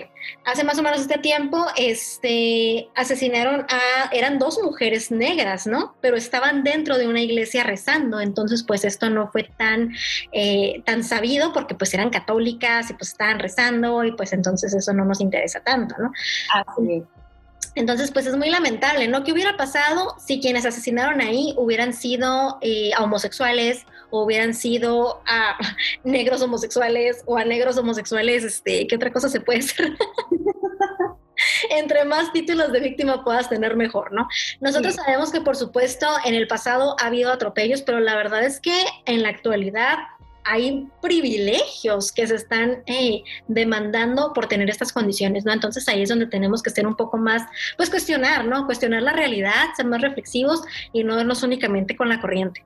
hace 0.46 0.64
más 0.64 0.78
o 0.78 0.84
menos 0.84 1.02
este 1.02 1.18
tiempo, 1.18 1.66
este, 1.76 2.88
asesinaron 2.96 3.66
a, 3.68 4.10
eran 4.12 4.38
dos 4.38 4.60
mujeres 4.64 5.12
negras, 5.12 5.66
¿no? 5.66 5.96
Pero 6.00 6.16
estaban 6.16 6.64
dentro 6.64 6.98
de 6.98 7.08
una 7.08 7.20
iglesia 7.20 7.64
rezando, 7.64 8.22
entonces 8.22 8.64
pues 8.64 8.86
esto 8.86 9.10
no 9.10 9.32
fue 9.32 9.44
tan, 9.58 9.92
eh, 10.32 10.82
tan 10.86 11.04
sabido 11.04 11.52
porque 11.52 11.74
pues 11.76 11.94
eran 11.94 12.12
católicas 12.12 12.92
y 12.92 12.94
pues 12.94 13.10
estaban 13.10 13.40
rezando 13.40 14.04
y 14.04 14.12
pues 14.12 14.32
entonces 14.32 14.74
eso 14.74 14.94
no 14.94 15.04
nos 15.06 15.20
interesa 15.20 15.60
tanto, 15.62 15.96
¿no? 15.98 16.12
Así 16.54 16.94
es. 16.94 17.13
Entonces, 17.76 18.12
pues 18.12 18.28
es 18.28 18.36
muy 18.36 18.50
lamentable, 18.50 19.08
¿no? 19.08 19.24
¿Qué 19.24 19.32
hubiera 19.32 19.58
pasado 19.58 20.16
si 20.20 20.40
quienes 20.40 20.66
asesinaron 20.66 21.22
ahí 21.22 21.54
hubieran 21.58 21.94
sido 21.94 22.58
eh, 22.62 22.92
a 22.96 23.04
homosexuales 23.04 23.86
o 24.12 24.24
hubieran 24.24 24.54
sido 24.54 25.22
a 25.26 25.58
negros 26.04 26.42
homosexuales 26.42 27.24
o 27.26 27.38
a 27.38 27.46
negros 27.46 27.78
homosexuales? 27.78 28.44
Este, 28.44 28.86
¿Qué 28.88 28.96
otra 28.96 29.12
cosa 29.12 29.30
se 29.30 29.42
puede 29.42 29.60
hacer? 29.60 29.98
Entre 31.72 32.06
más 32.06 32.32
títulos 32.32 32.72
de 32.72 32.80
víctima 32.80 33.24
puedas 33.24 33.50
tener, 33.50 33.76
mejor, 33.76 34.14
¿no? 34.14 34.28
Nosotros 34.62 34.96
sabemos 34.96 35.32
que, 35.32 35.42
por 35.42 35.56
supuesto, 35.56 36.08
en 36.26 36.36
el 36.36 36.48
pasado 36.48 36.96
ha 37.00 37.08
habido 37.08 37.32
atropellos, 37.32 37.82
pero 37.82 38.00
la 38.00 38.16
verdad 38.16 38.44
es 38.44 38.60
que 38.60 38.86
en 39.06 39.24
la 39.24 39.30
actualidad 39.30 39.98
hay 40.46 40.88
privilegios 41.02 42.12
que 42.12 42.28
se 42.28 42.36
están 42.36 42.84
eh, 42.86 43.24
demandando 43.48 44.34
por 44.34 44.48
tener 44.48 44.70
estas 44.70 44.92
condiciones, 44.92 45.46
¿no? 45.46 45.54
Entonces 45.54 45.88
ahí 45.88 46.02
es 46.02 46.10
donde 46.10 46.28
tenemos 46.28 46.62
que 46.62 46.70
ser 46.70 46.86
un 46.88 46.96
poco 46.96 47.18
más, 47.18 47.44
pues 47.78 47.90
cuestionar, 47.90 48.46
¿no? 48.46 48.66
Cuestionar 48.66 49.02
la 49.04 49.14
realidad, 49.14 49.54
ser 49.76 49.86
más 49.86 50.02
reflexivos 50.02 50.62
y 50.92 51.04
no 51.04 51.16
vernos 51.16 51.44
únicamente 51.44 51.96
con 51.96 52.10
la 52.10 52.20
corriente. 52.20 52.64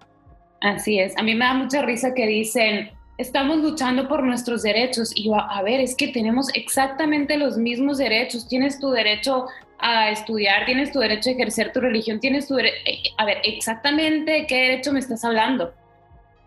Así 0.61 0.99
es. 0.99 1.17
A 1.17 1.23
mí 1.23 1.35
me 1.35 1.45
da 1.45 1.53
mucha 1.53 1.81
risa 1.83 2.13
que 2.13 2.25
dicen, 2.25 2.91
estamos 3.17 3.57
luchando 3.57 4.07
por 4.07 4.23
nuestros 4.23 4.63
derechos. 4.63 5.11
Y 5.15 5.25
yo, 5.25 5.35
a 5.35 5.61
ver, 5.61 5.79
es 5.79 5.95
que 5.95 6.07
tenemos 6.07 6.49
exactamente 6.55 7.37
los 7.37 7.57
mismos 7.57 7.97
derechos. 7.97 8.47
Tienes 8.47 8.79
tu 8.79 8.89
derecho 8.89 9.45
a 9.79 10.09
estudiar, 10.09 10.65
tienes 10.65 10.91
tu 10.91 10.99
derecho 10.99 11.29
a 11.29 11.33
ejercer 11.33 11.71
tu 11.71 11.79
religión, 11.79 12.19
tienes 12.19 12.47
tu 12.47 12.55
derecho... 12.55 12.75
Eh, 12.85 13.03
a 13.17 13.25
ver, 13.25 13.37
exactamente 13.43 14.45
qué 14.47 14.55
derecho 14.55 14.91
me 14.93 14.99
estás 14.99 15.23
hablando. 15.23 15.73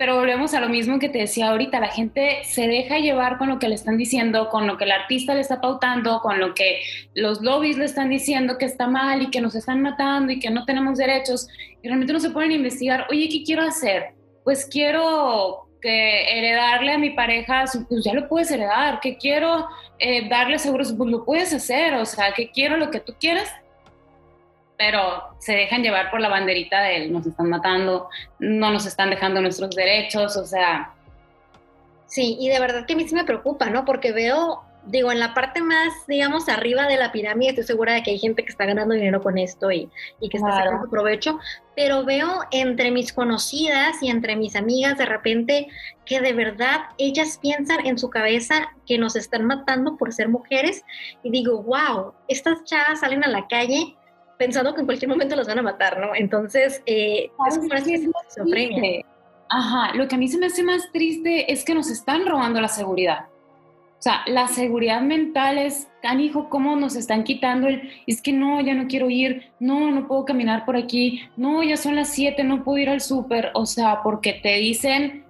Pero 0.00 0.16
volvemos 0.16 0.54
a 0.54 0.60
lo 0.60 0.70
mismo 0.70 0.98
que 0.98 1.10
te 1.10 1.18
decía 1.18 1.50
ahorita, 1.50 1.78
la 1.78 1.88
gente 1.88 2.38
se 2.44 2.66
deja 2.66 3.00
llevar 3.00 3.36
con 3.36 3.50
lo 3.50 3.58
que 3.58 3.68
le 3.68 3.74
están 3.74 3.98
diciendo, 3.98 4.48
con 4.48 4.66
lo 4.66 4.78
que 4.78 4.84
el 4.84 4.92
artista 4.92 5.34
le 5.34 5.40
está 5.40 5.60
pautando, 5.60 6.20
con 6.22 6.40
lo 6.40 6.54
que 6.54 6.80
los 7.12 7.42
lobbies 7.42 7.76
le 7.76 7.84
están 7.84 8.08
diciendo 8.08 8.56
que 8.56 8.64
está 8.64 8.86
mal 8.86 9.20
y 9.20 9.28
que 9.28 9.42
nos 9.42 9.54
están 9.54 9.82
matando 9.82 10.32
y 10.32 10.40
que 10.40 10.48
no 10.48 10.64
tenemos 10.64 10.96
derechos. 10.96 11.48
Y 11.82 11.88
realmente 11.88 12.14
no 12.14 12.18
se 12.18 12.30
pueden 12.30 12.50
investigar, 12.50 13.08
oye, 13.10 13.28
¿qué 13.28 13.42
quiero 13.44 13.60
hacer? 13.60 14.14
Pues 14.42 14.64
quiero 14.64 15.68
que 15.82 16.38
heredarle 16.38 16.92
a 16.94 16.98
mi 16.98 17.10
pareja, 17.10 17.66
pues 17.86 18.02
ya 18.02 18.14
lo 18.14 18.26
puedes 18.26 18.50
heredar, 18.50 19.00
que 19.00 19.18
quiero 19.18 19.66
eh, 19.98 20.30
darle 20.30 20.58
seguros, 20.58 20.94
pues 20.96 21.10
lo 21.10 21.26
puedes 21.26 21.52
hacer, 21.52 21.92
o 21.96 22.06
sea, 22.06 22.32
que 22.32 22.50
quiero 22.50 22.78
lo 22.78 22.90
que 22.90 23.00
tú 23.00 23.12
quieras, 23.20 23.52
pero 24.80 25.34
se 25.38 25.52
dejan 25.52 25.82
llevar 25.82 26.10
por 26.10 26.22
la 26.22 26.30
banderita 26.30 26.80
de 26.80 27.06
nos 27.08 27.26
están 27.26 27.50
matando, 27.50 28.08
no 28.38 28.72
nos 28.72 28.86
están 28.86 29.10
dejando 29.10 29.42
nuestros 29.42 29.76
derechos, 29.76 30.38
o 30.38 30.46
sea. 30.46 30.94
Sí, 32.06 32.38
y 32.40 32.48
de 32.48 32.58
verdad 32.58 32.86
que 32.86 32.94
a 32.94 32.96
mí 32.96 33.06
sí 33.06 33.14
me 33.14 33.24
preocupa, 33.24 33.68
¿no? 33.68 33.84
Porque 33.84 34.12
veo, 34.12 34.62
digo, 34.86 35.12
en 35.12 35.20
la 35.20 35.34
parte 35.34 35.60
más, 35.60 35.92
digamos, 36.08 36.48
arriba 36.48 36.86
de 36.86 36.96
la 36.96 37.12
pirámide, 37.12 37.50
estoy 37.50 37.64
segura 37.64 37.92
de 37.92 38.02
que 38.02 38.12
hay 38.12 38.18
gente 38.18 38.42
que 38.42 38.48
está 38.48 38.64
ganando 38.64 38.94
dinero 38.94 39.22
con 39.22 39.36
esto 39.36 39.70
y, 39.70 39.90
y 40.18 40.30
que 40.30 40.38
está 40.38 40.50
sacando 40.50 40.88
provecho, 40.88 41.38
pero 41.76 42.06
veo 42.06 42.46
entre 42.50 42.90
mis 42.90 43.12
conocidas 43.12 44.02
y 44.02 44.08
entre 44.08 44.34
mis 44.34 44.56
amigas 44.56 44.96
de 44.96 45.04
repente 45.04 45.68
que 46.06 46.22
de 46.22 46.32
verdad 46.32 46.84
ellas 46.96 47.38
piensan 47.40 47.84
en 47.84 47.98
su 47.98 48.08
cabeza 48.08 48.72
que 48.86 48.96
nos 48.96 49.14
están 49.14 49.44
matando 49.44 49.98
por 49.98 50.14
ser 50.14 50.30
mujeres 50.30 50.84
y 51.22 51.30
digo, 51.30 51.62
wow, 51.64 52.14
estas 52.28 52.64
chavas 52.64 53.00
salen 53.00 53.22
a 53.24 53.28
la 53.28 53.46
calle 53.46 53.94
pensando 54.40 54.74
que 54.74 54.80
en 54.80 54.86
cualquier 54.86 55.10
momento 55.10 55.36
los 55.36 55.46
van 55.46 55.58
a 55.58 55.62
matar, 55.62 56.00
¿no? 56.00 56.14
Entonces, 56.14 56.82
eh, 56.86 57.30
parece 57.68 57.94
es 57.94 59.04
Ajá, 59.50 59.92
lo 59.94 60.08
que 60.08 60.14
a 60.14 60.18
mí 60.18 60.28
se 60.28 60.38
me 60.38 60.46
hace 60.46 60.62
más 60.62 60.90
triste 60.92 61.52
es 61.52 61.62
que 61.62 61.74
nos 61.74 61.90
están 61.90 62.24
robando 62.24 62.58
la 62.58 62.68
seguridad. 62.68 63.26
O 63.98 64.02
sea, 64.02 64.22
la 64.26 64.48
seguridad 64.48 65.02
mental 65.02 65.58
es, 65.58 65.88
canijo, 66.00 66.48
cómo 66.48 66.74
nos 66.74 66.96
están 66.96 67.22
quitando 67.24 67.68
el, 67.68 67.90
es 68.06 68.22
que 68.22 68.32
no, 68.32 68.62
ya 68.62 68.72
no 68.72 68.86
quiero 68.86 69.10
ir, 69.10 69.52
no, 69.58 69.90
no 69.90 70.08
puedo 70.08 70.24
caminar 70.24 70.64
por 70.64 70.76
aquí, 70.76 71.28
no, 71.36 71.62
ya 71.62 71.76
son 71.76 71.96
las 71.96 72.08
7, 72.08 72.42
no 72.44 72.64
puedo 72.64 72.78
ir 72.78 72.88
al 72.88 73.02
súper, 73.02 73.50
o 73.52 73.66
sea, 73.66 74.00
porque 74.02 74.32
te 74.32 74.54
dicen 74.54 75.26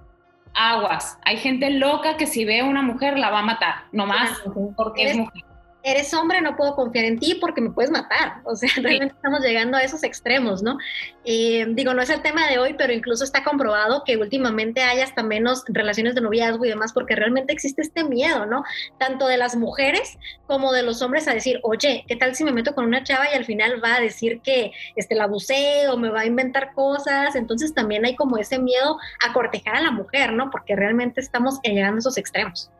aguas. 0.54 1.18
Hay 1.24 1.38
gente 1.38 1.68
loca 1.70 2.16
que 2.16 2.28
si 2.28 2.44
ve 2.44 2.60
a 2.60 2.64
una 2.64 2.82
mujer 2.82 3.18
la 3.18 3.30
va 3.30 3.40
a 3.40 3.42
matar, 3.42 3.74
nomás 3.90 4.38
porque 4.76 5.10
es 5.10 5.16
mujer 5.16 5.49
eres 5.82 6.12
hombre, 6.14 6.40
no 6.40 6.56
puedo 6.56 6.74
confiar 6.74 7.04
en 7.04 7.18
ti 7.18 7.36
porque 7.40 7.60
me 7.60 7.70
puedes 7.70 7.90
matar. 7.90 8.40
O 8.44 8.54
sea, 8.54 8.68
realmente 8.76 9.14
estamos 9.14 9.40
llegando 9.40 9.76
a 9.76 9.82
esos 9.82 10.02
extremos, 10.02 10.62
¿no? 10.62 10.78
Eh, 11.24 11.66
digo, 11.70 11.94
no 11.94 12.02
es 12.02 12.10
el 12.10 12.22
tema 12.22 12.48
de 12.48 12.58
hoy, 12.58 12.74
pero 12.76 12.92
incluso 12.92 13.24
está 13.24 13.44
comprobado 13.44 14.02
que 14.04 14.16
últimamente 14.16 14.82
hay 14.82 15.00
hasta 15.00 15.22
menos 15.22 15.64
relaciones 15.68 16.14
de 16.14 16.20
noviazgo 16.20 16.64
y 16.64 16.68
demás 16.68 16.92
porque 16.92 17.14
realmente 17.14 17.52
existe 17.52 17.82
este 17.82 18.04
miedo, 18.04 18.46
¿no? 18.46 18.64
Tanto 18.98 19.26
de 19.26 19.36
las 19.36 19.56
mujeres 19.56 20.18
como 20.46 20.72
de 20.72 20.82
los 20.82 21.02
hombres 21.02 21.28
a 21.28 21.34
decir, 21.34 21.60
oye, 21.62 22.04
¿qué 22.08 22.16
tal 22.16 22.34
si 22.34 22.44
me 22.44 22.52
meto 22.52 22.74
con 22.74 22.84
una 22.84 23.02
chava 23.02 23.30
y 23.30 23.36
al 23.36 23.44
final 23.44 23.82
va 23.82 23.96
a 23.96 24.00
decir 24.00 24.40
que 24.42 24.72
este, 24.96 25.14
la 25.14 25.24
abusé 25.24 25.88
o 25.88 25.96
me 25.96 26.10
va 26.10 26.20
a 26.20 26.26
inventar 26.26 26.72
cosas? 26.74 27.34
Entonces 27.36 27.74
también 27.74 28.04
hay 28.04 28.16
como 28.16 28.38
ese 28.38 28.58
miedo 28.58 28.98
a 29.26 29.32
cortejar 29.32 29.76
a 29.76 29.82
la 29.82 29.90
mujer, 29.90 30.32
¿no? 30.32 30.50
Porque 30.50 30.76
realmente 30.76 31.20
estamos 31.20 31.60
llegando 31.62 31.96
a 31.96 32.00
esos 32.00 32.18
extremos. 32.18 32.70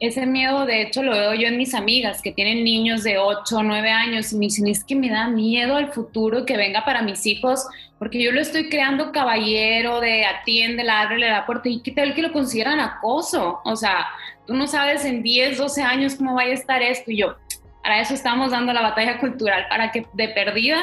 Ese 0.00 0.26
miedo, 0.26 0.64
de 0.64 0.82
hecho, 0.82 1.02
lo 1.02 1.12
veo 1.12 1.34
yo 1.34 1.48
en 1.48 1.56
mis 1.56 1.74
amigas 1.74 2.22
que 2.22 2.30
tienen 2.30 2.62
niños 2.62 3.02
de 3.02 3.18
8 3.18 3.56
o 3.56 3.62
9 3.64 3.90
años 3.90 4.32
y 4.32 4.36
me 4.36 4.46
dicen, 4.46 4.68
es 4.68 4.84
que 4.84 4.94
me 4.94 5.10
da 5.10 5.28
miedo 5.28 5.74
al 5.74 5.92
futuro 5.92 6.46
que 6.46 6.56
venga 6.56 6.84
para 6.84 7.02
mis 7.02 7.26
hijos, 7.26 7.66
porque 7.98 8.22
yo 8.22 8.30
lo 8.30 8.40
estoy 8.40 8.68
creando 8.68 9.10
caballero, 9.10 10.00
de 10.00 10.24
atiende, 10.24 10.88
ábrele 10.88 11.28
la 11.28 11.46
puerta, 11.46 11.68
y 11.68 11.80
qué 11.80 11.90
tal 11.90 12.14
que 12.14 12.22
lo 12.22 12.32
consideran 12.32 12.78
acoso. 12.78 13.60
O 13.64 13.74
sea, 13.74 14.06
tú 14.46 14.54
no 14.54 14.68
sabes 14.68 15.04
en 15.04 15.20
10, 15.22 15.58
12 15.58 15.82
años 15.82 16.14
cómo 16.14 16.34
vaya 16.34 16.52
a 16.52 16.54
estar 16.54 16.80
esto. 16.80 17.10
Y 17.10 17.16
yo, 17.16 17.36
para 17.82 18.00
eso 18.00 18.14
estamos 18.14 18.52
dando 18.52 18.72
la 18.72 18.82
batalla 18.82 19.18
cultural, 19.18 19.66
para 19.68 19.90
que 19.90 20.06
de 20.12 20.28
perdida 20.28 20.78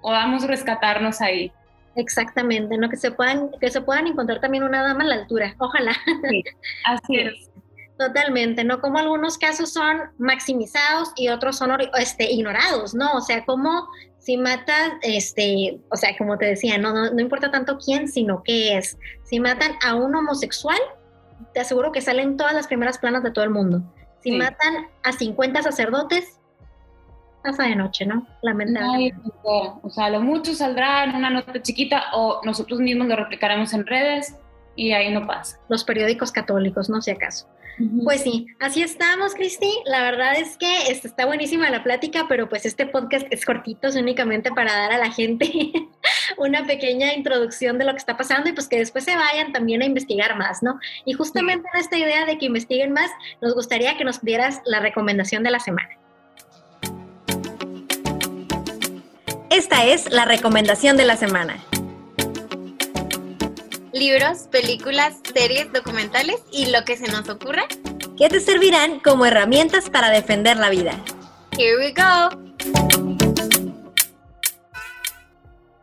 podamos 0.00 0.46
rescatarnos 0.46 1.20
ahí. 1.20 1.50
Exactamente, 1.96 2.78
¿no? 2.78 2.88
Que 2.88 2.96
se 2.96 3.10
puedan, 3.10 3.50
que 3.60 3.68
se 3.68 3.80
puedan 3.80 4.06
encontrar 4.06 4.40
también 4.40 4.62
una 4.62 4.82
dama 4.82 5.02
a 5.02 5.08
la 5.08 5.14
altura, 5.16 5.56
ojalá. 5.58 5.92
Sí, 6.28 6.44
así 6.84 7.16
es. 7.18 7.50
Totalmente, 8.00 8.64
¿no? 8.64 8.80
Como 8.80 8.96
algunos 8.96 9.36
casos 9.36 9.74
son 9.74 9.98
maximizados 10.16 11.12
y 11.16 11.28
otros 11.28 11.58
son 11.58 11.70
este, 11.98 12.32
ignorados, 12.32 12.94
¿no? 12.94 13.12
O 13.12 13.20
sea, 13.20 13.44
como 13.44 13.86
si 14.16 14.38
matas, 14.38 14.92
este, 15.02 15.78
o 15.90 15.96
sea, 15.96 16.16
como 16.16 16.38
te 16.38 16.46
decía, 16.46 16.78
no, 16.78 17.10
no, 17.10 17.20
importa 17.20 17.50
tanto 17.50 17.76
quién, 17.76 18.08
sino 18.08 18.42
qué 18.42 18.78
es. 18.78 18.96
Si 19.24 19.38
matan 19.38 19.72
a 19.84 19.96
un 19.96 20.14
homosexual, 20.14 20.78
te 21.52 21.60
aseguro 21.60 21.92
que 21.92 22.00
salen 22.00 22.38
todas 22.38 22.54
las 22.54 22.68
primeras 22.68 22.96
planas 22.96 23.22
de 23.22 23.32
todo 23.32 23.44
el 23.44 23.50
mundo. 23.50 23.82
Si 24.22 24.32
matan 24.32 24.88
a 25.02 25.12
50 25.12 25.62
sacerdotes, 25.62 26.38
pasa 27.44 27.64
de 27.64 27.76
noche, 27.76 28.06
¿no? 28.06 28.26
Lamentablemente. 28.40 29.30
o 29.42 29.90
sea, 29.90 30.08
lo 30.08 30.22
mucho 30.22 30.54
saldrá 30.54 31.04
en 31.04 31.16
una 31.16 31.28
nota 31.28 31.60
chiquita 31.60 32.04
o 32.14 32.40
nosotros 32.44 32.80
mismos 32.80 33.08
lo 33.08 33.16
replicaremos 33.16 33.74
en 33.74 33.84
redes 33.84 34.36
y 34.80 34.92
ahí 34.92 35.12
no 35.12 35.26
pasa. 35.26 35.60
Los 35.68 35.84
periódicos 35.84 36.32
católicos, 36.32 36.88
no 36.88 37.02
sé 37.02 37.12
acaso. 37.12 37.46
Pues 38.02 38.22
sí, 38.22 38.46
así 38.58 38.82
estamos, 38.82 39.34
Cristi. 39.34 39.70
La 39.84 40.02
verdad 40.02 40.38
es 40.38 40.56
que 40.56 40.90
este, 40.90 41.06
está 41.06 41.26
buenísima 41.26 41.68
la 41.68 41.82
plática, 41.82 42.24
pero 42.28 42.48
pues 42.48 42.64
este 42.64 42.86
podcast 42.86 43.26
es 43.30 43.44
cortito, 43.44 43.88
es 43.88 43.96
únicamente 43.96 44.50
para 44.50 44.72
dar 44.72 44.92
a 44.92 44.98
la 44.98 45.12
gente 45.12 45.50
una 46.38 46.66
pequeña 46.66 47.12
introducción 47.12 47.76
de 47.76 47.84
lo 47.84 47.92
que 47.92 47.98
está 47.98 48.16
pasando 48.16 48.48
y 48.48 48.52
pues 48.52 48.68
que 48.68 48.78
después 48.78 49.04
se 49.04 49.14
vayan 49.16 49.52
también 49.52 49.82
a 49.82 49.84
investigar 49.84 50.36
más, 50.36 50.62
¿no? 50.62 50.78
Y 51.04 51.12
justamente 51.12 51.68
en 51.74 51.80
esta 51.80 51.98
idea 51.98 52.24
de 52.24 52.38
que 52.38 52.46
investiguen 52.46 52.92
más, 52.92 53.10
nos 53.42 53.54
gustaría 53.54 53.98
que 53.98 54.04
nos 54.04 54.22
dieras 54.22 54.62
la 54.64 54.80
recomendación 54.80 55.42
de 55.42 55.50
la 55.50 55.60
semana. 55.60 55.90
Esta 59.50 59.84
es 59.84 60.10
la 60.10 60.24
recomendación 60.24 60.96
de 60.96 61.04
la 61.04 61.16
semana 61.16 61.62
libros, 63.92 64.48
películas, 64.50 65.18
series, 65.34 65.72
documentales 65.72 66.36
y 66.52 66.66
lo 66.66 66.84
que 66.84 66.96
se 66.96 67.10
nos 67.10 67.28
ocurra. 67.28 67.64
Que 68.16 68.28
te 68.28 68.40
servirán 68.40 69.00
como 69.00 69.26
herramientas 69.26 69.90
para 69.90 70.10
defender 70.10 70.56
la 70.56 70.70
vida. 70.70 70.92
Here 71.58 71.76
we 71.78 71.92
go. 71.92 72.50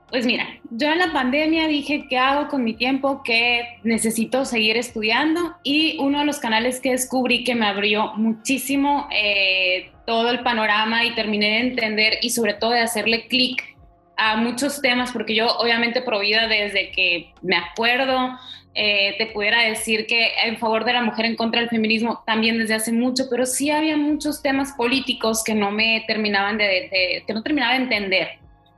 Pues 0.09 0.25
mira, 0.25 0.47
yo 0.69 0.87
en 0.87 0.99
la 0.99 1.11
pandemia 1.11 1.67
dije, 1.67 2.07
¿qué 2.09 2.17
hago 2.17 2.47
con 2.47 2.63
mi 2.63 2.73
tiempo? 2.73 3.21
Que 3.23 3.79
necesito 3.83 4.45
seguir 4.45 4.77
estudiando 4.77 5.55
y 5.63 5.97
uno 5.99 6.19
de 6.19 6.25
los 6.25 6.39
canales 6.39 6.79
que 6.79 6.91
descubrí 6.91 7.43
que 7.43 7.55
me 7.55 7.67
abrió 7.67 8.13
muchísimo 8.15 9.09
eh, 9.11 9.91
todo 10.05 10.29
el 10.31 10.39
panorama 10.43 11.03
y 11.03 11.13
terminé 11.13 11.47
de 11.47 11.59
entender 11.59 12.13
y 12.21 12.29
sobre 12.29 12.53
todo 12.53 12.71
de 12.71 12.79
hacerle 12.79 13.27
clic 13.27 13.76
a 14.17 14.35
muchos 14.35 14.81
temas, 14.81 15.11
porque 15.11 15.35
yo 15.35 15.47
obviamente 15.57 16.01
provida 16.01 16.47
desde 16.47 16.91
que 16.91 17.33
me 17.41 17.55
acuerdo, 17.55 18.37
eh, 18.73 19.15
te 19.17 19.27
pudiera 19.27 19.61
decir 19.61 20.05
que 20.07 20.31
en 20.43 20.57
favor 20.57 20.85
de 20.85 20.93
la 20.93 21.01
mujer 21.01 21.25
en 21.25 21.35
contra 21.35 21.61
del 21.61 21.69
feminismo 21.69 22.23
también 22.25 22.57
desde 22.57 22.73
hace 22.73 22.91
mucho, 22.91 23.25
pero 23.29 23.45
sí 23.45 23.69
había 23.71 23.95
muchos 23.95 24.41
temas 24.41 24.73
políticos 24.73 25.43
que 25.43 25.53
no 25.53 25.71
me 25.71 26.03
terminaban 26.07 26.57
de, 26.57 27.23
que 27.25 27.33
no 27.33 27.43
terminaba 27.43 27.73
de 27.73 27.83
entender. 27.83 28.27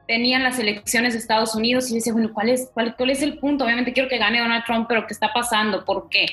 Tenían 0.07 0.43
las 0.43 0.59
elecciones 0.59 1.13
de 1.13 1.19
Estados 1.19 1.55
Unidos 1.55 1.87
y 1.87 1.89
yo 1.89 1.95
decía, 1.95 2.13
bueno, 2.13 2.31
¿cuál 2.33 2.49
es, 2.49 2.69
cuál, 2.73 2.95
¿cuál 2.95 3.09
es 3.09 3.21
el 3.21 3.37
punto? 3.39 3.63
Obviamente 3.63 3.93
quiero 3.93 4.09
que 4.09 4.17
gane 4.17 4.39
Donald 4.39 4.63
Trump, 4.65 4.87
pero 4.89 5.05
¿qué 5.05 5.13
está 5.13 5.31
pasando? 5.33 5.85
¿Por 5.85 6.09
qué? 6.09 6.25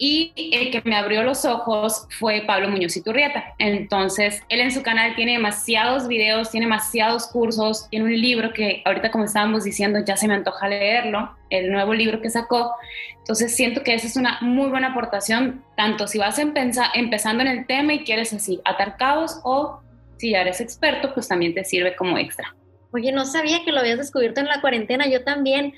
Y 0.00 0.32
el 0.36 0.70
que 0.70 0.80
me 0.88 0.94
abrió 0.94 1.24
los 1.24 1.44
ojos 1.44 2.06
fue 2.20 2.44
Pablo 2.46 2.68
Muñoz 2.68 2.96
Iturrieta. 2.96 3.54
Entonces, 3.58 4.42
él 4.48 4.60
en 4.60 4.70
su 4.70 4.82
canal 4.82 5.16
tiene 5.16 5.32
demasiados 5.32 6.06
videos, 6.06 6.50
tiene 6.50 6.66
demasiados 6.66 7.26
cursos, 7.26 7.88
tiene 7.90 8.04
un 8.04 8.20
libro 8.20 8.52
que 8.52 8.80
ahorita 8.84 9.10
como 9.10 9.24
estábamos 9.24 9.64
diciendo 9.64 9.98
ya 10.06 10.16
se 10.16 10.28
me 10.28 10.34
antoja 10.34 10.68
leerlo, 10.68 11.36
el 11.50 11.72
nuevo 11.72 11.94
libro 11.94 12.20
que 12.20 12.30
sacó. 12.30 12.76
Entonces, 13.18 13.56
siento 13.56 13.82
que 13.82 13.94
esa 13.94 14.06
es 14.06 14.16
una 14.16 14.38
muy 14.40 14.70
buena 14.70 14.92
aportación, 14.92 15.64
tanto 15.76 16.06
si 16.06 16.18
vas 16.18 16.38
empezando 16.38 17.42
en 17.42 17.48
el 17.48 17.66
tema 17.66 17.92
y 17.94 18.04
quieres 18.04 18.32
así 18.32 18.60
atar 18.64 18.96
cabos 18.96 19.40
o 19.42 19.80
si 20.16 20.30
ya 20.30 20.42
eres 20.42 20.60
experto, 20.60 21.12
pues 21.12 21.26
también 21.26 21.54
te 21.54 21.64
sirve 21.64 21.96
como 21.96 22.18
extra. 22.18 22.54
Oye, 22.92 23.12
no 23.12 23.26
sabía 23.26 23.64
que 23.64 23.72
lo 23.72 23.80
habías 23.80 23.98
descubierto 23.98 24.40
en 24.40 24.46
la 24.46 24.60
cuarentena. 24.60 25.06
Yo 25.06 25.22
también 25.22 25.74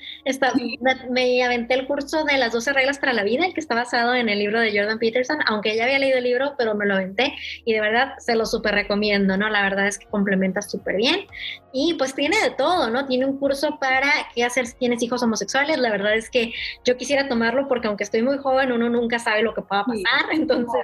me, 0.79 0.95
me 1.09 1.43
aventé 1.43 1.73
el 1.73 1.85
curso 1.85 2.23
de 2.23 2.37
las 2.37 2.53
12 2.53 2.71
reglas 2.71 2.99
para 2.99 3.13
la 3.13 3.23
vida, 3.23 3.45
el 3.45 3.53
que 3.53 3.59
está 3.59 3.75
basado 3.75 4.15
en 4.15 4.29
el 4.29 4.39
libro 4.39 4.59
de 4.59 4.71
Jordan 4.77 4.97
Peterson, 4.97 5.39
aunque 5.45 5.75
ya 5.75 5.83
había 5.83 5.99
leído 5.99 6.19
el 6.19 6.23
libro, 6.23 6.55
pero 6.57 6.73
me 6.75 6.85
lo 6.85 6.95
aventé 6.95 7.33
y 7.65 7.73
de 7.73 7.81
verdad 7.81 8.13
se 8.19 8.35
lo 8.35 8.45
súper 8.45 8.75
recomiendo, 8.75 9.35
¿no? 9.35 9.49
La 9.49 9.61
verdad 9.61 9.87
es 9.87 9.99
que 9.99 10.05
complementa 10.05 10.61
súper 10.61 10.95
bien. 10.95 11.25
Y 11.73 11.95
pues 11.95 12.15
tiene 12.15 12.37
de 12.41 12.51
todo, 12.51 12.89
¿no? 12.89 13.05
Tiene 13.05 13.25
un 13.25 13.37
curso 13.37 13.77
para 13.79 14.11
qué 14.33 14.43
hacer 14.43 14.67
si 14.67 14.75
tienes 14.75 15.03
hijos 15.03 15.21
homosexuales. 15.21 15.77
La 15.79 15.91
verdad 15.91 16.15
es 16.15 16.29
que 16.29 16.53
yo 16.85 16.97
quisiera 16.97 17.27
tomarlo 17.27 17.67
porque 17.67 17.87
aunque 17.87 18.03
estoy 18.03 18.21
muy 18.21 18.37
joven, 18.37 18.71
uno 18.71 18.89
nunca 18.89 19.19
sabe 19.19 19.41
lo 19.41 19.53
que 19.53 19.61
pueda 19.61 19.85
pasar. 19.85 20.31
Entonces, 20.31 20.81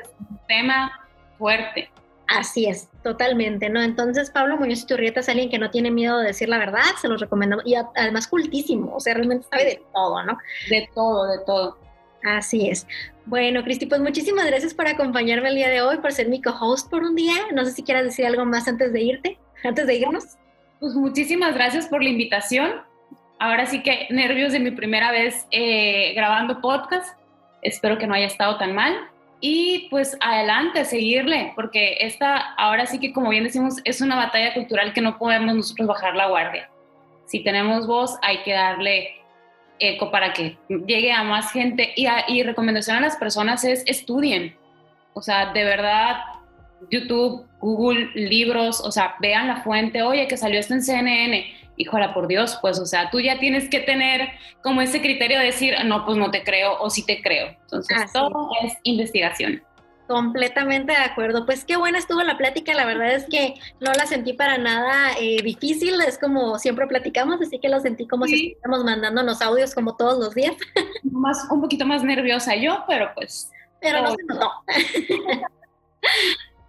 Tema 0.47 0.91
fuerte. 1.37 1.89
Así 2.27 2.65
es, 2.65 2.89
totalmente, 3.03 3.69
¿no? 3.69 3.81
Entonces, 3.81 4.29
Pablo 4.29 4.57
Muñoz 4.57 4.83
Iturrieta 4.83 5.21
es 5.21 5.29
alguien 5.29 5.49
que 5.49 5.59
no 5.59 5.71
tiene 5.71 5.91
miedo 5.91 6.17
de 6.19 6.27
decir 6.27 6.49
la 6.49 6.57
verdad, 6.57 6.83
se 6.99 7.07
los 7.07 7.21
recomendamos, 7.21 7.65
y 7.65 7.75
además 7.75 8.27
cultísimo, 8.27 8.95
o 8.95 8.99
sea, 8.99 9.13
realmente 9.13 9.47
sabe 9.49 9.65
de 9.65 9.81
todo, 9.93 10.23
¿no? 10.23 10.37
De 10.69 10.89
todo, 10.93 11.25
de 11.31 11.39
todo. 11.45 11.77
Así 12.23 12.69
es. 12.69 12.85
Bueno, 13.25 13.63
Cristi, 13.63 13.85
pues 13.85 14.01
muchísimas 14.01 14.45
gracias 14.45 14.73
por 14.73 14.87
acompañarme 14.87 15.49
el 15.49 15.55
día 15.55 15.69
de 15.69 15.81
hoy, 15.81 15.97
por 15.97 16.11
ser 16.11 16.27
mi 16.27 16.41
co-host 16.41 16.89
por 16.89 17.03
un 17.03 17.15
día. 17.15 17.35
No 17.53 17.63
sé 17.63 17.71
si 17.71 17.83
quieras 17.83 18.03
decir 18.03 18.25
algo 18.25 18.45
más 18.45 18.67
antes 18.67 18.91
de 18.91 19.01
irte, 19.01 19.39
antes 19.63 19.87
de 19.87 19.95
irnos. 19.95 20.37
Pues 20.79 20.93
muchísimas 20.93 21.53
gracias 21.53 21.87
por 21.87 22.03
la 22.03 22.09
invitación. 22.09 22.81
Ahora 23.39 23.65
sí 23.65 23.83
que 23.83 24.07
nervios 24.09 24.51
de 24.51 24.59
mi 24.59 24.71
primera 24.71 25.11
vez 25.11 25.47
eh, 25.51 26.13
grabando 26.15 26.59
podcast. 26.59 27.17
Espero 27.61 27.97
que 27.97 28.07
no 28.07 28.13
haya 28.13 28.27
estado 28.27 28.57
tan 28.57 28.73
mal. 28.73 28.93
Y 29.39 29.87
pues 29.89 30.17
adelante, 30.19 30.83
seguirle, 30.85 31.53
porque 31.55 31.97
esta, 31.99 32.53
ahora 32.55 32.87
sí 32.87 32.99
que 32.99 33.13
como 33.13 33.29
bien 33.29 33.43
decimos, 33.43 33.75
es 33.83 34.01
una 34.01 34.15
batalla 34.15 34.53
cultural 34.53 34.93
que 34.93 35.01
no 35.01 35.17
podemos 35.17 35.55
nosotros 35.55 35.87
bajar 35.87 36.15
la 36.15 36.27
guardia. 36.27 36.69
Si 37.25 37.43
tenemos 37.43 37.85
voz, 37.85 38.17
hay 38.23 38.39
que 38.43 38.53
darle 38.53 39.17
eco 39.79 40.09
para 40.09 40.33
que 40.33 40.57
llegue 40.87 41.11
a 41.11 41.23
más 41.23 41.51
gente. 41.51 41.93
Y, 41.95 42.43
recomendación 42.43 42.97
a 42.97 43.01
las 43.01 43.17
personas 43.17 43.63
es 43.63 43.83
estudien. 43.85 44.55
O 45.13 45.21
sea, 45.21 45.51
de 45.53 45.63
verdad, 45.63 46.17
YouTube, 46.89 47.45
Google, 47.59 48.09
libros, 48.15 48.81
o 48.81 48.91
sea, 48.91 49.15
vean 49.19 49.47
la 49.47 49.57
fuente, 49.57 50.01
oye, 50.01 50.27
que 50.27 50.37
salió 50.37 50.59
esto 50.59 50.73
en 50.73 50.83
CNN, 50.83 51.45
híjola, 51.77 52.13
por 52.13 52.27
Dios, 52.27 52.57
pues, 52.61 52.79
o 52.79 52.85
sea, 52.85 53.09
tú 53.09 53.19
ya 53.19 53.39
tienes 53.39 53.69
que 53.69 53.79
tener 53.79 54.29
como 54.61 54.81
ese 54.81 54.99
criterio 55.01 55.39
de 55.39 55.45
decir, 55.45 55.75
no, 55.85 56.05
pues 56.05 56.17
no 56.17 56.29
te 56.31 56.43
creo 56.43 56.77
o 56.79 56.89
sí 56.89 57.05
te 57.05 57.21
creo. 57.21 57.47
Entonces, 57.61 57.97
Así 57.97 58.13
todo 58.13 58.49
es 58.63 58.73
investigación. 58.83 59.63
Completamente 60.07 60.93
de 60.93 60.99
acuerdo. 60.99 61.45
Pues 61.45 61.65
qué 61.65 61.75
buena 61.75 61.97
estuvo 61.99 62.23
la 62.23 62.37
plática. 62.37 62.73
La 62.73 62.85
verdad 62.85 63.11
es 63.11 63.25
que 63.25 63.55
no 63.81 63.91
la 63.91 64.05
sentí 64.05 64.31
para 64.31 64.57
nada 64.57 65.11
eh, 65.19 65.41
difícil. 65.43 65.99
Es 65.99 66.17
como 66.17 66.57
siempre 66.59 66.87
platicamos, 66.87 67.41
así 67.41 67.59
que 67.59 67.67
lo 67.67 67.81
sentí 67.81 68.07
como 68.07 68.25
si 68.25 68.31
Sí. 68.37 68.47
estuviéramos 68.53 68.85
mandándonos 68.85 69.41
audios 69.41 69.75
como 69.75 69.97
todos 69.97 70.17
los 70.17 70.33
días. 70.33 70.55
Más, 71.03 71.45
un 71.51 71.59
poquito 71.61 71.85
más 71.85 72.03
nerviosa 72.03 72.55
yo, 72.55 72.85
pero 72.87 73.11
pues 73.15 73.51
Pero 73.81 74.01
no 74.01 74.11
se 74.15 74.23
notó. 74.23 74.49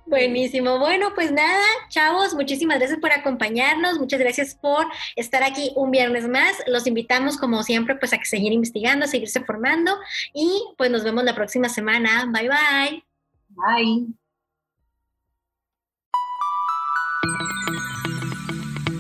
Buenísimo. 0.08 0.78
Bueno, 0.78 1.12
pues 1.14 1.30
nada, 1.32 1.62
chavos, 1.90 2.34
muchísimas 2.34 2.78
gracias 2.78 2.98
por 2.98 3.12
acompañarnos, 3.12 3.98
muchas 3.98 4.18
gracias 4.18 4.54
por 4.54 4.86
estar 5.16 5.42
aquí 5.42 5.70
un 5.76 5.90
viernes 5.90 6.26
más. 6.26 6.56
Los 6.66 6.86
invitamos, 6.86 7.36
como 7.36 7.62
siempre, 7.62 7.94
pues 7.94 8.14
a 8.14 8.18
que 8.18 8.24
seguir 8.24 8.52
investigando, 8.52 9.04
a 9.04 9.08
seguirse 9.08 9.44
formando 9.44 9.98
y 10.32 10.64
pues 10.78 10.90
nos 10.90 11.04
vemos 11.04 11.24
la 11.24 11.34
próxima 11.34 11.68
semana. 11.68 12.24
Bye 12.32 12.48
bye. 12.48 13.04
Bye. 13.50 14.06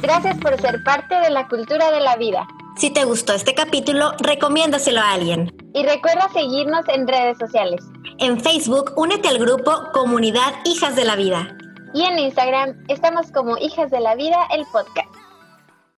Gracias 0.02 0.38
por 0.38 0.60
ser 0.60 0.84
parte 0.84 1.14
de 1.14 1.30
la 1.30 1.48
cultura 1.48 1.90
de 1.90 2.00
la 2.00 2.16
vida. 2.16 2.46
Si 2.76 2.90
te 2.90 3.04
gustó 3.04 3.32
este 3.32 3.54
capítulo, 3.54 4.12
recomiéndaselo 4.18 5.00
a 5.00 5.12
alguien. 5.12 5.57
Y 5.74 5.84
recuerda 5.84 6.28
seguirnos 6.32 6.88
en 6.88 7.06
redes 7.06 7.38
sociales. 7.38 7.84
En 8.18 8.40
Facebook, 8.40 8.92
únete 8.96 9.28
al 9.28 9.38
grupo 9.38 9.72
Comunidad 9.92 10.54
Hijas 10.64 10.96
de 10.96 11.04
la 11.04 11.16
Vida. 11.16 11.56
Y 11.94 12.04
en 12.04 12.18
Instagram 12.18 12.84
estamos 12.88 13.30
como 13.32 13.56
Hijas 13.58 13.90
de 13.90 14.00
la 14.00 14.14
Vida, 14.14 14.36
el 14.54 14.64
podcast. 14.72 15.17